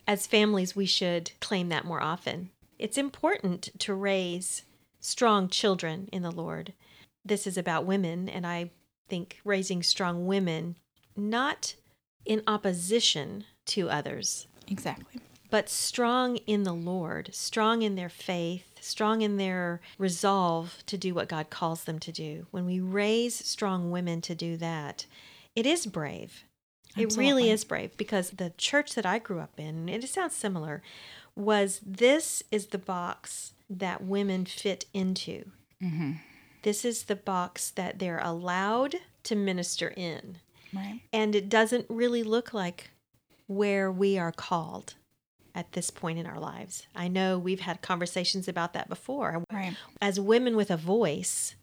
as 0.07 0.27
families, 0.27 0.75
we 0.75 0.87
should 0.87 1.33
claim 1.41 1.69
that 1.69 1.85
more 1.85 2.03
often. 2.03 2.51
It's 2.79 2.99
important 2.99 3.71
to 3.81 3.95
raise 3.95 4.63
strong 5.01 5.49
children 5.49 6.09
in 6.13 6.23
the 6.23 6.31
Lord. 6.31 6.73
This 7.25 7.47
is 7.47 7.57
about 7.57 7.87
women, 7.87 8.29
and 8.29 8.47
I 8.47 8.71
think 9.09 9.41
raising 9.45 9.83
strong 9.83 10.27
women 10.27 10.77
not 11.17 11.75
in 12.25 12.43
opposition 12.47 13.45
to 13.67 13.89
others, 13.91 14.47
Exactly. 14.69 15.21
but 15.51 15.69
strong 15.69 16.37
in 16.47 16.65
the 16.65 16.73
Lord, 16.73 17.31
strong 17.35 17.83
in 17.83 17.95
their 17.95 18.09
faith, 18.09 18.79
strong 18.81 19.23
in 19.23 19.37
their 19.37 19.81
resolve 19.99 20.83
to 20.87 20.99
do 20.99 21.15
what 21.15 21.29
God 21.29 21.51
calls 21.51 21.85
them 21.85 21.99
to 22.01 22.13
do. 22.13 22.47
When 22.51 22.67
we 22.67 22.81
raise 22.81 23.35
strong 23.35 23.91
women 23.91 24.21
to 24.23 24.35
do 24.35 24.57
that, 24.59 25.07
it 25.55 25.67
is 25.67 25.87
brave. 25.87 26.45
It 26.97 27.17
really 27.17 27.51
is 27.51 27.65
brave 27.65 27.97
because 27.97 28.31
the 28.31 28.53
church 28.57 28.95
that 28.95 29.05
I 29.07 29.19
grew 29.19 29.41
up 29.41 29.59
in, 29.59 29.89
and 29.89 30.05
it 30.05 30.09
sounds 30.09 30.35
similar, 30.37 30.83
was 31.35 31.81
this 31.85 32.43
is 32.53 32.67
the 32.67 32.79
box 32.79 33.53
that 33.69 34.05
women 34.05 34.45
fit 34.45 34.85
into. 34.95 35.51
Mm-hmm. 35.83 36.13
This 36.65 36.85
is 36.85 37.05
the 37.05 37.17
box 37.17 37.71
that 37.71 37.99
they're 37.99 38.21
allowed 38.23 38.97
to 39.25 39.37
minister 39.37 39.93
in. 39.97 40.39
Right. 40.75 41.01
And 41.13 41.35
it 41.35 41.49
doesn't 41.49 41.87
really 41.91 42.23
look 42.23 42.55
like 42.55 42.91
where 43.47 43.93
we 43.93 44.19
are 44.19 44.33
called 44.33 44.95
at 45.55 45.73
this 45.73 45.91
point 45.91 46.19
in 46.19 46.27
our 46.27 46.41
lives. 46.41 46.87
I 46.97 47.07
know 47.07 47.39
we've 47.39 47.61
had 47.61 47.83
conversations 47.83 48.49
about 48.49 48.73
that 48.73 48.89
before. 48.89 49.45
Right. 49.53 49.77
As 50.01 50.19
women 50.19 50.57
with 50.57 50.71
a 50.71 50.77
voice, 50.79 51.55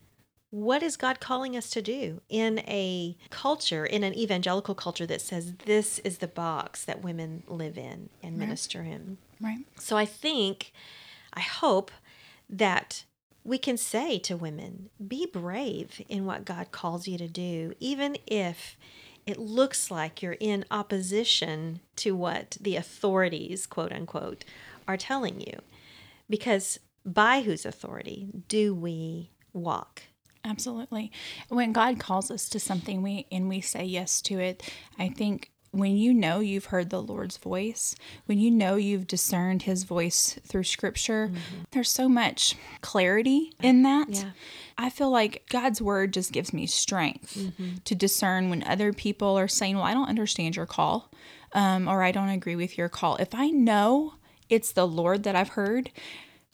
what 0.51 0.83
is 0.83 0.97
God 0.97 1.19
calling 1.19 1.57
us 1.57 1.71
to 1.71 1.81
do 1.81 2.21
in 2.29 2.59
a 2.59 3.17
culture, 3.31 3.85
in 3.85 4.03
an 4.03 4.13
evangelical 4.13 4.75
culture 4.75 5.07
that 5.07 5.21
says 5.21 5.53
this 5.65 5.97
is 5.99 6.19
the 6.19 6.27
box 6.27 6.85
that 6.85 7.03
women 7.03 7.41
live 7.47 7.75
in 7.75 8.09
and 8.21 8.37
minister 8.37 8.83
in? 8.83 9.17
Right. 9.41 9.65
So 9.79 9.97
I 9.97 10.05
think, 10.05 10.71
I 11.33 11.41
hope 11.41 11.89
that 12.47 13.05
we 13.43 13.57
can 13.57 13.77
say 13.77 14.19
to 14.19 14.37
women, 14.37 14.89
be 15.05 15.25
brave 15.25 16.01
in 16.07 16.25
what 16.25 16.45
God 16.45 16.71
calls 16.71 17.07
you 17.07 17.17
to 17.17 17.27
do, 17.27 17.73
even 17.79 18.17
if 18.27 18.77
it 19.25 19.39
looks 19.39 19.91
like 19.91 20.21
you're 20.21 20.37
in 20.39 20.65
opposition 20.71 21.79
to 21.97 22.15
what 22.15 22.57
the 22.59 22.75
authorities, 22.75 23.65
quote 23.65 23.91
unquote, 23.91 24.43
are 24.87 24.97
telling 24.97 25.39
you. 25.41 25.59
Because 26.29 26.79
by 27.05 27.41
whose 27.41 27.65
authority 27.65 28.29
do 28.47 28.73
we 28.73 29.31
walk? 29.53 30.03
Absolutely. 30.43 31.11
When 31.49 31.71
God 31.71 31.99
calls 31.99 32.31
us 32.31 32.49
to 32.49 32.59
something 32.59 33.01
we 33.01 33.27
and 33.31 33.47
we 33.47 33.61
say 33.61 33.83
yes 33.83 34.21
to 34.23 34.39
it, 34.39 34.71
I 34.97 35.09
think 35.09 35.51
when 35.71 35.95
you 35.95 36.13
know 36.13 36.39
you've 36.39 36.65
heard 36.65 36.89
the 36.89 37.01
Lord's 37.01 37.37
voice, 37.37 37.95
when 38.25 38.39
you 38.39 38.51
know 38.51 38.75
you've 38.75 39.07
discerned 39.07 39.63
his 39.63 39.83
voice 39.83 40.37
through 40.45 40.63
scripture, 40.63 41.27
mm-hmm. 41.27 41.61
there's 41.71 41.89
so 41.89 42.09
much 42.09 42.55
clarity 42.81 43.53
in 43.63 43.83
that. 43.83 44.09
Yeah. 44.09 44.31
I 44.77 44.89
feel 44.89 45.09
like 45.09 45.45
God's 45.49 45.81
word 45.81 46.13
just 46.13 46.33
gives 46.33 46.53
me 46.53 46.67
strength 46.67 47.35
mm-hmm. 47.37 47.77
to 47.85 47.95
discern 47.95 48.49
when 48.49 48.63
other 48.63 48.91
people 48.91 49.37
are 49.39 49.47
saying, 49.47 49.75
Well, 49.75 49.85
I 49.85 49.93
don't 49.93 50.09
understand 50.09 50.57
your 50.57 50.65
call, 50.65 51.09
um, 51.53 51.87
or 51.87 52.03
I 52.03 52.11
don't 52.11 52.29
agree 52.29 52.57
with 52.57 52.77
your 52.77 52.89
call. 52.89 53.15
If 53.15 53.33
I 53.33 53.49
know 53.49 54.15
it's 54.49 54.73
the 54.73 54.87
Lord 54.87 55.23
that 55.23 55.35
I've 55.35 55.49
heard, 55.49 55.89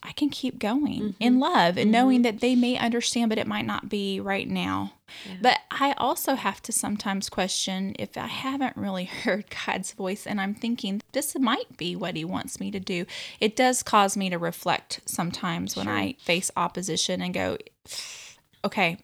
I 0.04 0.12
can 0.12 0.30
keep 0.30 0.60
going 0.60 1.16
in 1.20 1.34
mm-hmm. 1.34 1.42
love 1.42 1.78
and 1.78 1.92
knowing 1.92 2.22
that 2.22 2.40
they 2.40 2.56
may 2.56 2.78
understand, 2.78 3.30
but 3.30 3.40
it 3.40 3.48
might 3.48 3.66
not 3.66 3.90
be 3.90 4.20
right 4.20 4.48
now. 4.48 4.94
But 5.42 5.60
I 5.72 5.94
also 5.98 6.36
have 6.36 6.62
to 6.64 6.72
sometimes 6.72 7.30
question 7.30 7.96
if 8.00 8.18
I 8.18 8.28
haven't 8.28 8.78
really 8.78 9.06
heard 9.24 9.46
God's 9.66 9.94
voice 9.94 10.26
and 10.28 10.40
I'm 10.40 10.54
thinking 10.54 11.02
this 11.12 11.38
might 11.38 11.78
be 11.78 11.96
what 11.96 12.16
He 12.16 12.26
wants 12.26 12.60
me 12.60 12.72
to 12.72 12.80
do. 12.80 13.06
It 13.40 13.56
does 13.56 13.84
cause 13.84 14.18
me 14.18 14.30
to 14.30 14.38
reflect 14.38 15.02
sometimes 15.06 15.76
when 15.76 15.88
I 15.88 16.14
face 16.20 16.52
opposition 16.56 17.22
and 17.22 17.34
go, 17.34 17.58
okay, 18.64 18.98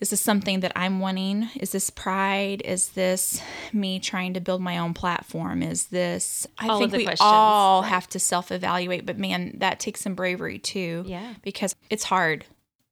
is 0.00 0.10
this 0.10 0.20
something 0.20 0.60
that 0.60 0.72
I'm 0.74 0.98
wanting? 0.98 1.50
Is 1.56 1.72
this 1.72 1.90
pride? 1.90 2.62
Is 2.64 2.90
this 2.90 3.42
me 3.72 4.00
trying 4.00 4.32
to 4.34 4.40
build 4.40 4.62
my 4.62 4.78
own 4.78 4.94
platform? 4.94 5.62
Is 5.62 5.86
this, 5.88 6.46
I 6.58 6.68
All 6.68 6.78
think 6.78 6.92
we 6.92 7.04
questions, 7.04 7.20
all 7.22 7.82
have 7.82 8.08
to 8.10 8.18
self 8.18 8.50
evaluate, 8.50 9.04
but 9.04 9.18
man, 9.18 9.56
that 9.58 9.78
takes 9.78 10.00
some 10.00 10.14
bravery 10.14 10.58
too. 10.58 11.04
Yeah. 11.06 11.34
Because 11.42 11.76
it's 11.90 12.04
hard. 12.04 12.46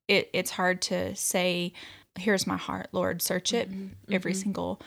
It, 0.06 0.28
it's 0.34 0.50
hard 0.50 0.82
to 0.82 1.14
say 1.16 1.72
here's 2.20 2.46
my 2.46 2.56
heart, 2.56 2.88
Lord. 2.92 3.22
Search 3.22 3.52
it, 3.52 3.68
every 4.10 4.34
single 4.34 4.80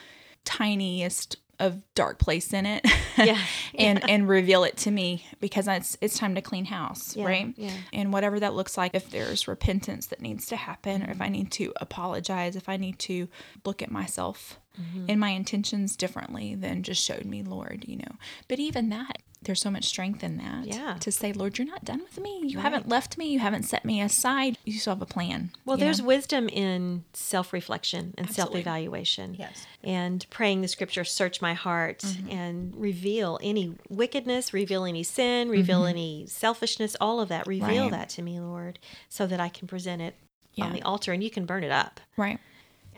tiniest 0.44 1.36
of 1.60 1.80
dark 1.94 2.18
place 2.18 2.52
in 2.52 2.66
it 2.66 2.84
Yeah. 3.16 3.38
and 3.78 4.08
and 4.10 4.28
reveal 4.28 4.64
it 4.64 4.76
to 4.78 4.90
me 4.90 5.24
because 5.38 5.68
it's 5.68 5.96
it's 6.00 6.18
time 6.18 6.34
to 6.34 6.40
clean 6.40 6.64
house 6.64 7.14
Yeah, 7.14 7.24
right 7.24 7.54
yeah. 7.56 7.70
and 7.92 8.12
whatever 8.12 8.40
that 8.40 8.54
looks 8.54 8.76
like 8.76 8.94
if 8.96 9.10
there's 9.10 9.46
repentance 9.46 10.06
that 10.06 10.20
needs 10.20 10.46
to 10.46 10.56
happen 10.56 11.02
or 11.04 11.10
if 11.12 11.20
i 11.20 11.26
Mm-hmm. 11.26 11.32
need 11.32 11.50
to 11.52 11.72
apologize 11.76 12.56
if 12.56 12.68
i 12.68 12.76
need 12.76 12.98
to 13.00 13.28
look 13.64 13.82
at 13.82 13.90
myself 13.92 14.58
Mm-hmm. 14.80 15.04
and 15.10 15.20
my 15.20 15.28
intentions 15.28 15.96
differently 15.96 16.54
than 16.54 16.82
just 16.82 17.04
showed 17.04 17.26
me 17.26 17.42
lord 17.42 17.84
you 17.86 17.96
know 17.98 18.16
but 18.48 18.58
even 18.58 18.88
that 18.88 19.18
there's 19.44 19.60
so 19.60 19.70
much 19.70 19.84
strength 19.84 20.22
in 20.24 20.36
that 20.38 20.66
Yeah. 20.66 20.96
to 21.00 21.10
say 21.12 21.32
lord 21.32 21.58
you're 21.58 21.66
not 21.66 21.84
done 21.84 22.00
with 22.02 22.18
me 22.20 22.40
you 22.44 22.58
haven't 22.58 22.88
left 22.88 23.18
me 23.18 23.26
you 23.32 23.38
haven't 23.38 23.64
set 23.64 23.84
me 23.84 24.00
aside 24.00 24.56
you 24.64 24.78
still 24.78 24.94
have 24.94 25.02
a 25.02 25.06
plan 25.06 25.50
Well, 25.64 25.76
there's 25.76 26.00
know? 26.00 26.06
wisdom 26.06 26.48
in 26.48 27.04
self 27.12 27.52
reflection 27.52 28.14
and 28.18 28.30
self 28.30 28.54
evaluation. 28.54 29.34
Yes. 29.38 29.66
And 29.84 30.24
praying 30.30 30.60
the 30.62 30.68
scripture, 30.68 31.04
search 31.04 31.40
my 31.42 31.54
heart 31.54 31.98
Mm-hmm. 32.00 32.30
and 32.30 32.76
reveal 32.76 33.38
any 33.42 33.74
wickedness, 33.88 34.52
reveal 34.52 34.84
any 34.84 35.02
sin, 35.02 35.48
reveal 35.48 35.84
any 35.84 36.26
selfishness, 36.26 36.96
all 37.00 37.20
of 37.20 37.28
that. 37.28 37.46
Reveal 37.46 37.66
Mm-hmm. 37.68 37.82
Right. 37.82 37.90
that 37.92 38.08
to 38.10 38.22
me, 38.22 38.38
Lord, 38.40 38.78
so 39.08 39.26
that 39.26 39.40
I 39.40 39.48
can 39.48 39.66
present 39.68 40.02
it 40.02 40.14
on 40.60 40.72
the 40.72 40.82
altar 40.82 41.12
and 41.12 41.22
you 41.24 41.30
can 41.30 41.46
burn 41.46 41.64
it 41.64 41.72
up. 41.72 42.00
Right. 42.16 42.38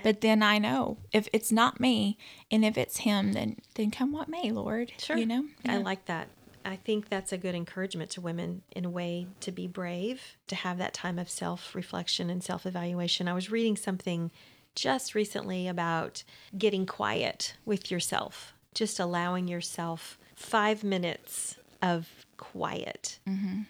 But 0.05 0.21
then 0.21 0.43
I 0.43 0.59
know 0.59 0.99
if 1.13 1.29
it's 1.33 1.51
not 1.51 1.81
me 1.81 2.19
and 2.51 2.63
if 2.63 2.77
it's 2.77 2.99
him, 2.99 3.33
then 3.33 3.57
then 3.75 3.91
come 3.91 4.13
what 4.13 4.29
may, 4.29 4.53
Lord. 4.53 4.93
Sure. 4.99 5.17
You 5.17 5.25
know? 5.25 5.47
I 5.67 5.79
like 5.79 6.05
that. 6.05 6.29
I 6.63 6.77
think 6.77 7.09
that's 7.09 7.33
a 7.33 7.39
good 7.39 7.55
encouragement 7.55 8.11
to 8.11 8.21
women 8.21 8.63
in 8.71 8.85
a 8.85 8.91
way 8.91 9.27
to 9.41 9.51
be 9.51 9.67
brave, 9.67 10.37
to 10.49 10.57
have 10.57 10.77
that 10.77 10.93
time 10.93 11.19
of 11.19 11.31
self 11.31 11.75
reflection 11.75 12.29
and 12.29 12.45
self 12.45 12.67
evaluation. 12.67 13.29
I 13.29 13.33
was 13.33 13.51
reading 13.51 13.79
something 13.79 14.31
just 14.75 15.15
recently 15.15 15.67
about 15.67 16.23
getting 16.57 16.85
quiet 16.85 17.55
with 17.65 17.91
yourself, 17.91 18.53
just 18.75 19.01
allowing 19.01 19.49
yourself 19.49 20.19
five 20.35 20.85
minutes 20.85 21.57
of 21.81 22.27
quiet 22.37 23.21
mm-hmm. 23.27 23.63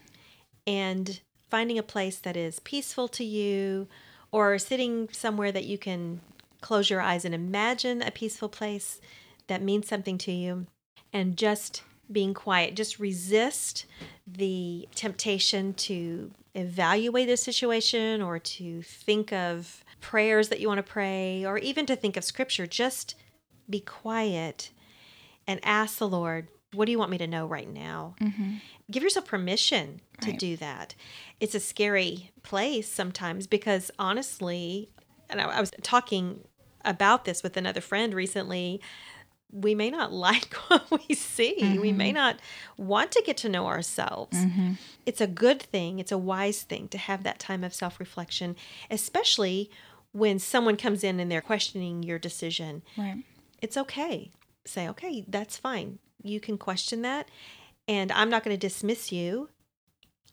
and 0.67 1.21
finding 1.49 1.79
a 1.79 1.83
place 1.85 2.19
that 2.19 2.37
is 2.37 2.59
peaceful 2.59 3.07
to 3.07 3.23
you 3.23 3.87
or 4.35 4.59
sitting 4.59 5.09
somewhere 5.13 5.53
that 5.53 5.65
you 5.65 5.79
can 5.79 6.21
close 6.61 6.91
your 6.91 7.01
eyes 7.01 7.25
and 7.25 7.33
imagine 7.33 8.03
a 8.03 8.11
peaceful 8.11 8.49
place 8.49 9.01
that 9.47 9.63
means 9.63 9.87
something 9.87 10.19
to 10.19 10.33
you 10.33 10.67
and 11.13 11.37
just 11.37 11.85
being 12.11 12.35
quiet. 12.35 12.75
Just 12.75 12.99
resist 12.99 13.87
the 14.27 14.89
temptation 14.97 15.73
to 15.75 16.33
evaluate 16.53 17.29
a 17.29 17.37
situation 17.37 18.21
or 18.21 18.41
to 18.41 18.83
think 18.83 19.33
of 19.33 19.85
prayers 20.01 20.49
that 20.49 20.59
you 20.59 20.67
want 20.67 20.79
to 20.79 20.93
pray 20.93 21.45
or 21.45 21.57
even 21.59 21.87
to 21.87 21.95
think 21.95 22.17
of 22.17 22.25
scripture. 22.25 22.67
Just 22.67 23.15
be 23.71 23.79
quiet 23.79 24.73
and 25.47 25.61
ask 25.63 25.99
the 25.99 26.09
lord 26.09 26.49
what 26.75 26.87
do 26.87 26.93
you 26.93 26.99
want 26.99 27.11
me 27.11 27.19
to 27.19 27.27
know 27.27 27.47
right 27.47 27.69
now 27.69 28.15
mm-hmm. 28.21 28.55
give 28.91 29.03
yourself 29.03 29.27
permission 29.27 30.01
to 30.21 30.31
Right. 30.31 30.39
do 30.39 30.57
that. 30.59 30.95
It's 31.41 31.55
a 31.55 31.61
scary 31.61 32.31
place 32.43 32.89
sometimes 32.89 33.47
because 33.47 33.91
honestly, 33.99 34.89
and 35.29 35.41
I, 35.41 35.45
I 35.45 35.61
was 35.61 35.71
talking 35.83 36.41
about 36.85 37.25
this 37.25 37.43
with 37.43 37.57
another 37.57 37.81
friend 37.81 38.15
recently. 38.15 38.81
We 39.51 39.75
may 39.75 39.91
not 39.91 40.13
like 40.29 40.53
what 40.69 40.91
we 40.91 41.15
see. 41.15 41.79
We 41.81 41.93
may 41.93 42.09
mm-hmm. 42.09 42.15
not 42.15 42.41
want 42.77 43.13
to 43.13 43.23
get 43.25 43.37
to 43.39 43.49
know 43.49 43.67
ourselves. 43.67 44.37
Mm-hmm. 44.37 44.73
It's 45.07 45.21
a 45.21 45.27
good 45.27 45.63
thing, 45.63 45.99
it's 45.99 46.13
a 46.13 46.19
wise 46.19 46.63
thing 46.63 46.89
to 46.89 46.99
have 46.99 47.23
that 47.25 47.39
time 47.39 47.65
of 47.65 47.75
self 47.75 47.99
reflection, 48.01 48.57
especially 48.91 49.71
when 50.13 50.39
someone 50.39 50.77
comes 50.77 51.03
in 51.03 51.19
and 51.19 51.31
they're 51.31 51.41
questioning 51.41 52.03
your 52.05 52.19
decision 52.21 52.83
Right. 52.97 53.25
it's 53.61 53.77
okay. 53.77 54.31
Say, 54.65 54.89
okay, 54.89 55.25
that's 55.29 55.57
fine. 55.59 55.99
You 56.25 56.41
can 56.41 56.59
question 56.59 57.03
that. 57.03 57.29
And 57.87 58.11
I'm 58.11 58.31
not 58.31 58.43
going 58.43 58.57
to 58.57 58.61
dismiss 58.67 59.13
you. 59.13 59.51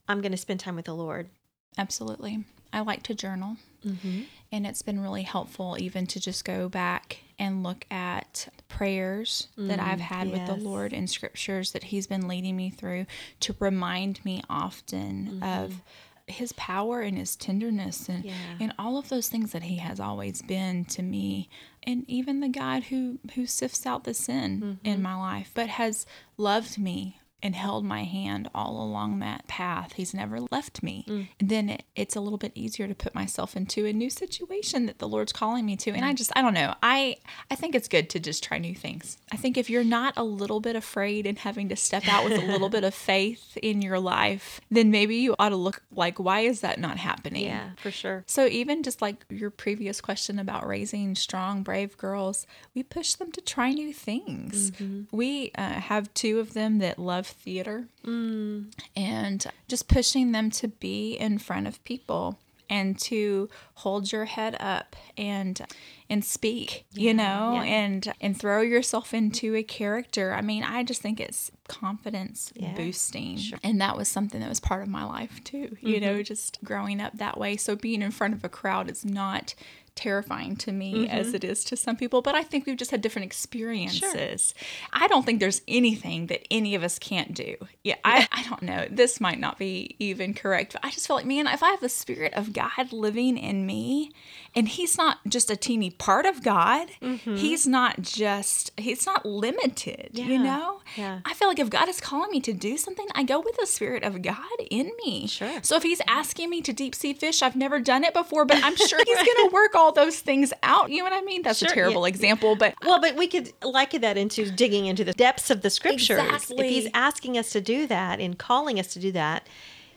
I'm 0.07 0.21
going 0.21 0.31
to 0.31 0.37
spend 0.37 0.59
time 0.59 0.75
with 0.75 0.85
the 0.85 0.95
Lord. 0.95 1.29
Absolutely. 1.77 2.45
I 2.73 2.79
like 2.81 3.03
to 3.03 3.13
journal. 3.13 3.57
Mm-hmm. 3.85 4.21
And 4.51 4.65
it's 4.67 4.81
been 4.81 5.01
really 5.01 5.23
helpful 5.23 5.75
even 5.79 6.07
to 6.07 6.19
just 6.19 6.45
go 6.45 6.69
back 6.69 7.19
and 7.37 7.63
look 7.63 7.85
at 7.89 8.47
prayers 8.67 9.47
that 9.57 9.79
mm, 9.79 9.83
I've 9.83 9.99
had 9.99 10.31
with 10.31 10.45
the. 10.45 10.55
Lord 10.55 10.93
and 10.93 11.09
scriptures 11.09 11.71
that 11.71 11.85
He's 11.85 12.07
been 12.07 12.27
leading 12.27 12.55
me 12.55 12.69
through 12.69 13.05
to 13.41 13.55
remind 13.59 14.23
me 14.23 14.41
often 14.49 15.41
of 15.41 15.71
mm-hmm. 15.71 15.79
His 16.27 16.53
power 16.53 17.01
and 17.01 17.17
His 17.17 17.35
tenderness 17.35 18.07
and, 18.07 18.23
Yeah. 18.23 18.33
and 18.59 18.73
all 18.77 18.97
of 18.97 19.09
those 19.09 19.27
things 19.27 19.51
that 19.51 19.63
He 19.63 19.77
has 19.77 19.99
always 19.99 20.41
been 20.41 20.85
to 20.85 21.01
me. 21.01 21.49
And 21.83 22.05
even 22.07 22.39
the 22.39 22.49
God 22.49 22.85
who, 22.85 23.19
who 23.35 23.45
sifts 23.45 23.85
out 23.85 24.03
the 24.03 24.13
sin 24.13 24.79
in 24.83 24.93
mm-hmm. 24.93 25.01
my 25.01 25.15
life, 25.15 25.51
but 25.53 25.67
has 25.67 26.05
loved 26.37 26.77
me 26.77 27.20
and 27.43 27.55
held 27.55 27.83
my 27.83 28.03
hand 28.03 28.49
all 28.53 28.81
along 28.81 29.19
that 29.19 29.47
path. 29.47 29.93
He's 29.93 30.13
never 30.13 30.39
left 30.51 30.83
me. 30.83 31.05
Mm. 31.07 31.27
Then 31.39 31.69
it, 31.69 31.83
it's 31.95 32.15
a 32.15 32.21
little 32.21 32.37
bit 32.37 32.51
easier 32.55 32.87
to 32.87 32.95
put 32.95 33.15
myself 33.15 33.55
into 33.55 33.85
a 33.85 33.93
new 33.93 34.09
situation 34.09 34.85
that 34.85 34.99
the 34.99 35.07
Lord's 35.07 35.33
calling 35.33 35.65
me 35.65 35.75
to. 35.77 35.91
And 35.91 36.05
I 36.05 36.13
mm. 36.13 36.17
just 36.17 36.31
I 36.35 36.41
don't 36.41 36.53
know. 36.53 36.75
I 36.83 37.17
I 37.49 37.55
think 37.55 37.75
it's 37.75 37.87
good 37.87 38.09
to 38.11 38.19
just 38.19 38.43
try 38.43 38.57
new 38.57 38.75
things. 38.75 39.17
I 39.31 39.37
think 39.37 39.57
if 39.57 39.69
you're 39.69 39.83
not 39.83 40.13
a 40.17 40.23
little 40.23 40.59
bit 40.59 40.75
afraid 40.75 41.25
and 41.25 41.37
having 41.37 41.69
to 41.69 41.75
step 41.75 42.07
out 42.07 42.23
with 42.23 42.33
a 42.33 42.45
little 42.45 42.69
bit 42.77 42.83
of 42.83 42.93
faith 42.93 43.57
in 43.61 43.81
your 43.81 43.99
life, 43.99 44.61
then 44.69 44.91
maybe 44.91 45.15
you 45.15 45.35
ought 45.39 45.49
to 45.49 45.55
look 45.55 45.83
like 45.91 46.19
why 46.19 46.41
is 46.41 46.61
that 46.61 46.79
not 46.79 46.97
happening? 46.97 47.45
Yeah, 47.45 47.71
for 47.77 47.91
sure. 47.91 48.23
So 48.27 48.45
even 48.45 48.83
just 48.83 49.01
like 49.01 49.25
your 49.29 49.49
previous 49.49 50.01
question 50.01 50.37
about 50.39 50.67
raising 50.67 51.15
strong, 51.15 51.63
brave 51.63 51.97
girls, 51.97 52.45
we 52.75 52.83
push 52.83 53.13
them 53.13 53.31
to 53.31 53.41
try 53.41 53.71
new 53.71 53.93
things. 53.93 54.71
Mm-hmm. 54.71 55.15
We 55.15 55.51
uh, 55.55 55.73
have 55.73 56.13
two 56.13 56.39
of 56.39 56.53
them 56.53 56.79
that 56.79 56.99
love 56.99 57.30
theater, 57.31 57.87
mm. 58.05 58.71
and 58.95 59.45
just 59.67 59.87
pushing 59.87 60.31
them 60.31 60.49
to 60.51 60.67
be 60.67 61.13
in 61.13 61.37
front 61.37 61.67
of 61.67 61.83
people 61.83 62.37
and 62.71 62.97
to 62.97 63.49
hold 63.75 64.11
your 64.11 64.25
head 64.25 64.55
up 64.59 64.95
and 65.17 65.61
and 66.09 66.23
speak 66.23 66.85
you 66.93 67.13
know 67.13 67.53
yeah. 67.55 67.63
and 67.63 68.13
and 68.21 68.39
throw 68.39 68.61
yourself 68.61 69.13
into 69.13 69.55
a 69.55 69.61
character. 69.61 70.33
I 70.33 70.41
mean 70.41 70.63
i 70.63 70.81
just 70.81 71.01
think 71.01 71.19
it's 71.19 71.51
confidence 71.67 72.51
Yeah, 72.55 72.73
boosting. 72.73 73.39
and 73.61 73.79
that 73.81 73.97
was 73.97 74.07
something 74.07 74.39
that 74.39 74.49
was 74.49 74.59
part 74.59 74.81
of 74.83 74.87
my 74.87 75.03
life 75.03 75.43
too 75.43 75.77
you 75.81 75.99
know 75.99 76.15
mm-hmm. 76.15 76.23
just 76.23 76.59
growing 76.63 77.01
up 77.01 77.17
that 77.17 77.37
way. 77.37 77.57
So 77.57 77.75
being 77.75 78.01
in 78.01 78.11
front 78.11 78.33
of 78.33 78.43
a 78.43 78.49
crowd 78.49 78.89
is 78.89 79.05
not 79.05 79.53
terrifying 79.95 80.55
to 80.55 80.71
me 80.71 81.07
as 81.09 81.27
mm-hmm. 81.27 81.35
it 81.37 81.43
is 81.43 81.63
to 81.63 81.75
some 81.75 81.95
people 81.95 82.21
but 82.21 82.35
i 82.35 82.43
think 82.43 82.65
we've 82.65 82.77
just 82.77 82.91
had 82.91 83.01
different 83.01 83.25
experiences. 83.25 84.53
I 84.93 85.07
don't 85.07 85.25
think 85.25 85.39
there's 85.39 85.61
anything 85.67 86.27
that 86.27 86.47
any 86.49 86.75
of 86.75 86.83
us 86.83 86.99
can't 86.99 87.33
do. 87.33 87.55
Yeah 87.83 87.95
I, 88.03 88.27
I 88.31 88.43
don't 88.43 88.63
know. 88.63 88.87
This 88.89 89.21
might 89.21 89.39
not 89.39 89.57
be 89.57 89.95
even 89.99 90.33
correct 90.33 90.73
but 90.73 90.83
i 90.83 90.89
just 90.89 91.07
feel 91.07 91.15
like 91.15 91.25
man 91.25 91.47
if 91.47 91.63
i 91.63 91.69
have 91.69 91.81
the 91.81 91.89
spirit 91.89 92.33
of 92.33 92.53
god 92.53 92.91
living 92.91 93.37
in 93.37 93.65
me 93.65 94.11
and 94.55 94.67
he's 94.67 94.97
not 94.97 95.19
just 95.27 95.49
a 95.49 95.55
teeny 95.55 95.89
part 95.89 96.25
of 96.25 96.43
god 96.43 96.89
mm-hmm. 97.01 97.35
he's 97.35 97.67
not 97.67 98.01
just 98.01 98.71
he's 98.77 99.05
not 99.05 99.25
limited 99.25 100.09
you 100.13 100.39
know? 100.39 100.81
Yeah. 100.95 101.19
i 101.25 101.33
feel 101.33 101.47
like 101.47 101.59
if 101.59 101.69
god 101.69 101.87
is 101.89 102.01
calling 102.01 102.31
me 102.31 102.41
to 102.41 102.53
do 102.53 102.77
something 102.77 103.05
i 103.15 103.23
go 103.23 103.39
with 103.39 103.57
the 103.57 103.65
spirit 103.65 104.03
of 104.03 104.21
god 104.21 104.37
in 104.69 104.91
me. 105.05 105.27
Sure. 105.27 105.59
so 105.61 105.75
if 105.75 105.83
he's 105.83 106.01
asking 106.07 106.49
me 106.49 106.61
to 106.61 106.73
deep 106.73 106.95
sea 106.95 107.13
fish 107.13 107.41
i've 107.41 107.55
never 107.55 107.79
done 107.79 108.03
it 108.03 108.13
before 108.13 108.45
but 108.45 108.63
i'm 108.63 108.75
sure 108.75 108.99
he's 109.05 109.17
gonna 109.17 109.49
work 109.51 109.75
all 109.81 109.91
those 109.91 110.19
things 110.19 110.53
out 110.63 110.89
you 110.91 110.99
know 110.99 111.03
what 111.03 111.13
i 111.13 111.21
mean 111.21 111.41
that's 111.41 111.59
Sure, 111.59 111.67
a 111.67 111.71
yeah. 111.71 111.75
terrible 111.75 112.05
example 112.05 112.55
but 112.55 112.75
Well, 112.85 113.01
but 113.01 113.15
we 113.15 113.27
could 113.27 113.51
liken 113.63 114.01
that 114.01 114.17
into 114.17 114.49
digging 114.51 114.85
into 114.85 115.03
the 115.03 115.13
depths 115.13 115.49
of 115.49 115.61
the 115.61 115.69
scriptures. 115.69 116.21
If 116.49 116.59
he's 116.65 116.87
asking 116.93 117.37
us 117.37 117.51
to 117.51 117.61
do 117.61 117.87
that 117.87 118.19
and 118.19 118.37
calling 118.37 118.79
us 118.79 118.87
to 118.93 118.99
do 118.99 119.11
that, 119.13 119.47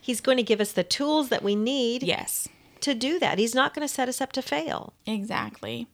he's 0.00 0.20
going 0.20 0.36
to 0.38 0.42
give 0.42 0.60
us 0.60 0.72
the 0.72 0.84
tools 0.84 1.28
that 1.28 1.42
we 1.42 1.54
need 1.54 2.02
yes 2.02 2.48
to 2.80 2.94
do 2.94 3.18
that. 3.18 3.38
He's 3.38 3.54
not 3.54 3.72
going 3.74 3.86
to 3.86 3.92
set 3.92 4.08
us 4.08 4.20
up 4.20 4.32
to 4.32 4.42
fail. 4.42 4.92
Exactly. 5.06 5.86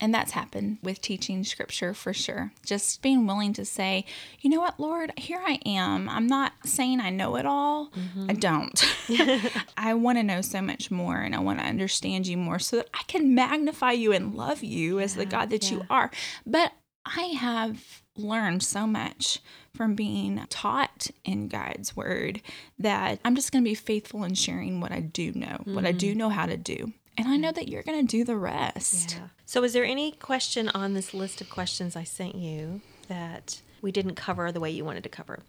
And 0.00 0.14
that's 0.14 0.32
happened 0.32 0.78
with 0.82 1.00
teaching 1.00 1.42
scripture 1.42 1.92
for 1.92 2.12
sure. 2.12 2.52
Just 2.64 3.02
being 3.02 3.26
willing 3.26 3.52
to 3.54 3.64
say, 3.64 4.04
you 4.40 4.48
know 4.48 4.60
what, 4.60 4.78
Lord, 4.78 5.12
here 5.16 5.40
I 5.44 5.58
am. 5.66 6.08
I'm 6.08 6.26
not 6.26 6.52
saying 6.64 7.00
I 7.00 7.10
know 7.10 7.36
it 7.36 7.46
all. 7.46 7.90
I 7.94 7.98
mm-hmm. 7.98 8.32
don't. 8.34 9.52
I 9.76 9.94
want 9.94 10.18
to 10.18 10.22
know 10.22 10.40
so 10.40 10.62
much 10.62 10.90
more 10.90 11.16
and 11.16 11.34
I 11.34 11.40
want 11.40 11.58
to 11.58 11.64
understand 11.64 12.28
you 12.28 12.36
more 12.36 12.60
so 12.60 12.76
that 12.76 12.88
I 12.94 13.02
can 13.08 13.34
magnify 13.34 13.92
you 13.92 14.12
and 14.12 14.34
love 14.34 14.62
you 14.62 15.00
as 15.00 15.16
the 15.16 15.26
God 15.26 15.50
that 15.50 15.70
you 15.70 15.84
are. 15.90 16.12
But 16.46 16.72
I 17.04 17.22
have 17.38 18.02
learned 18.16 18.62
so 18.62 18.86
much 18.86 19.40
from 19.74 19.94
being 19.94 20.44
taught 20.48 21.08
in 21.24 21.48
God's 21.48 21.96
word 21.96 22.42
that 22.78 23.20
I'm 23.24 23.34
just 23.34 23.52
going 23.52 23.64
to 23.64 23.68
be 23.68 23.74
faithful 23.74 24.24
in 24.24 24.34
sharing 24.34 24.80
what 24.80 24.92
I 24.92 25.00
do 25.00 25.32
know, 25.32 25.60
what 25.64 25.86
I 25.86 25.92
do 25.92 26.10
mm-hmm. 26.10 26.18
know 26.18 26.28
how 26.28 26.46
to 26.46 26.56
do. 26.56 26.92
And 27.18 27.26
I 27.28 27.36
know 27.36 27.50
that 27.52 27.68
you're 27.68 27.82
going 27.82 28.06
to 28.06 28.10
do 28.10 28.24
the 28.24 28.36
rest. 28.36 29.16
Yeah. 29.16 29.28
So, 29.44 29.64
is 29.64 29.72
there 29.72 29.84
any 29.84 30.12
question 30.12 30.68
on 30.68 30.94
this 30.94 31.12
list 31.12 31.40
of 31.40 31.50
questions 31.50 31.96
I 31.96 32.04
sent 32.04 32.36
you 32.36 32.80
that 33.08 33.60
we 33.82 33.90
didn't 33.90 34.14
cover 34.14 34.52
the 34.52 34.60
way 34.60 34.70
you 34.70 34.84
wanted 34.84 35.02
to 35.02 35.08
cover? 35.08 35.40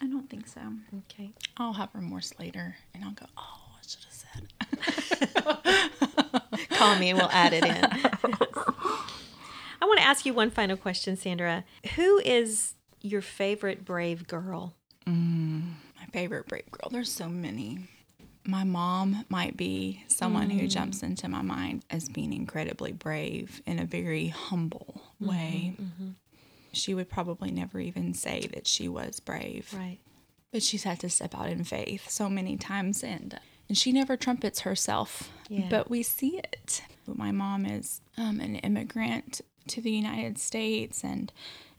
I 0.00 0.06
don't 0.06 0.28
think 0.30 0.46
so. 0.46 0.60
Okay. 1.10 1.30
I'll 1.56 1.72
have 1.72 1.88
remorse 1.94 2.32
later 2.38 2.76
and 2.94 3.04
I'll 3.04 3.12
go, 3.12 3.26
oh, 3.36 3.60
I 3.76 3.82
should 3.86 4.04
have 4.04 5.42
said. 5.42 6.68
Call 6.70 6.96
me 6.96 7.10
and 7.10 7.18
we'll 7.18 7.30
add 7.30 7.52
it 7.52 7.64
in. 7.64 7.70
I 9.80 9.84
want 9.84 9.98
to 9.98 10.06
ask 10.06 10.26
you 10.26 10.34
one 10.34 10.50
final 10.50 10.76
question, 10.76 11.16
Sandra. 11.16 11.64
Who 11.96 12.18
is 12.24 12.74
your 13.00 13.22
favorite 13.22 13.84
brave 13.84 14.26
girl? 14.26 14.74
Mm, 15.06 15.72
my 15.98 16.06
favorite 16.12 16.46
brave 16.46 16.70
girl. 16.70 16.90
There's 16.90 17.12
so 17.12 17.28
many. 17.28 17.88
My 18.46 18.64
mom 18.64 19.24
might 19.28 19.56
be 19.56 20.04
someone 20.08 20.50
mm. 20.50 20.60
who 20.60 20.68
jumps 20.68 21.02
into 21.02 21.28
my 21.28 21.42
mind 21.42 21.84
as 21.90 22.08
being 22.08 22.32
incredibly 22.32 22.92
brave 22.92 23.60
in 23.66 23.78
a 23.78 23.84
very 23.84 24.28
humble 24.28 25.02
mm-hmm, 25.20 25.28
way. 25.28 25.76
Mm-hmm. 25.80 26.10
She 26.72 26.94
would 26.94 27.08
probably 27.08 27.50
never 27.50 27.80
even 27.80 28.14
say 28.14 28.48
that 28.52 28.66
she 28.66 28.88
was 28.88 29.20
brave. 29.20 29.72
Right. 29.76 29.98
But 30.52 30.62
she's 30.62 30.84
had 30.84 31.00
to 31.00 31.08
step 31.08 31.34
out 31.34 31.48
in 31.48 31.64
faith 31.64 32.08
so 32.08 32.28
many 32.28 32.56
times 32.56 33.02
and 33.02 33.38
and 33.68 33.76
she 33.76 33.92
never 33.92 34.16
trumpets 34.16 34.60
herself, 34.60 35.30
yeah. 35.48 35.66
but 35.68 35.90
we 35.90 36.02
see 36.02 36.38
it. 36.38 36.82
My 37.06 37.32
mom 37.32 37.66
is 37.66 38.00
um, 38.16 38.40
an 38.40 38.56
immigrant 38.56 39.40
to 39.68 39.80
the 39.80 39.90
United 39.90 40.38
States, 40.38 41.02
and 41.02 41.32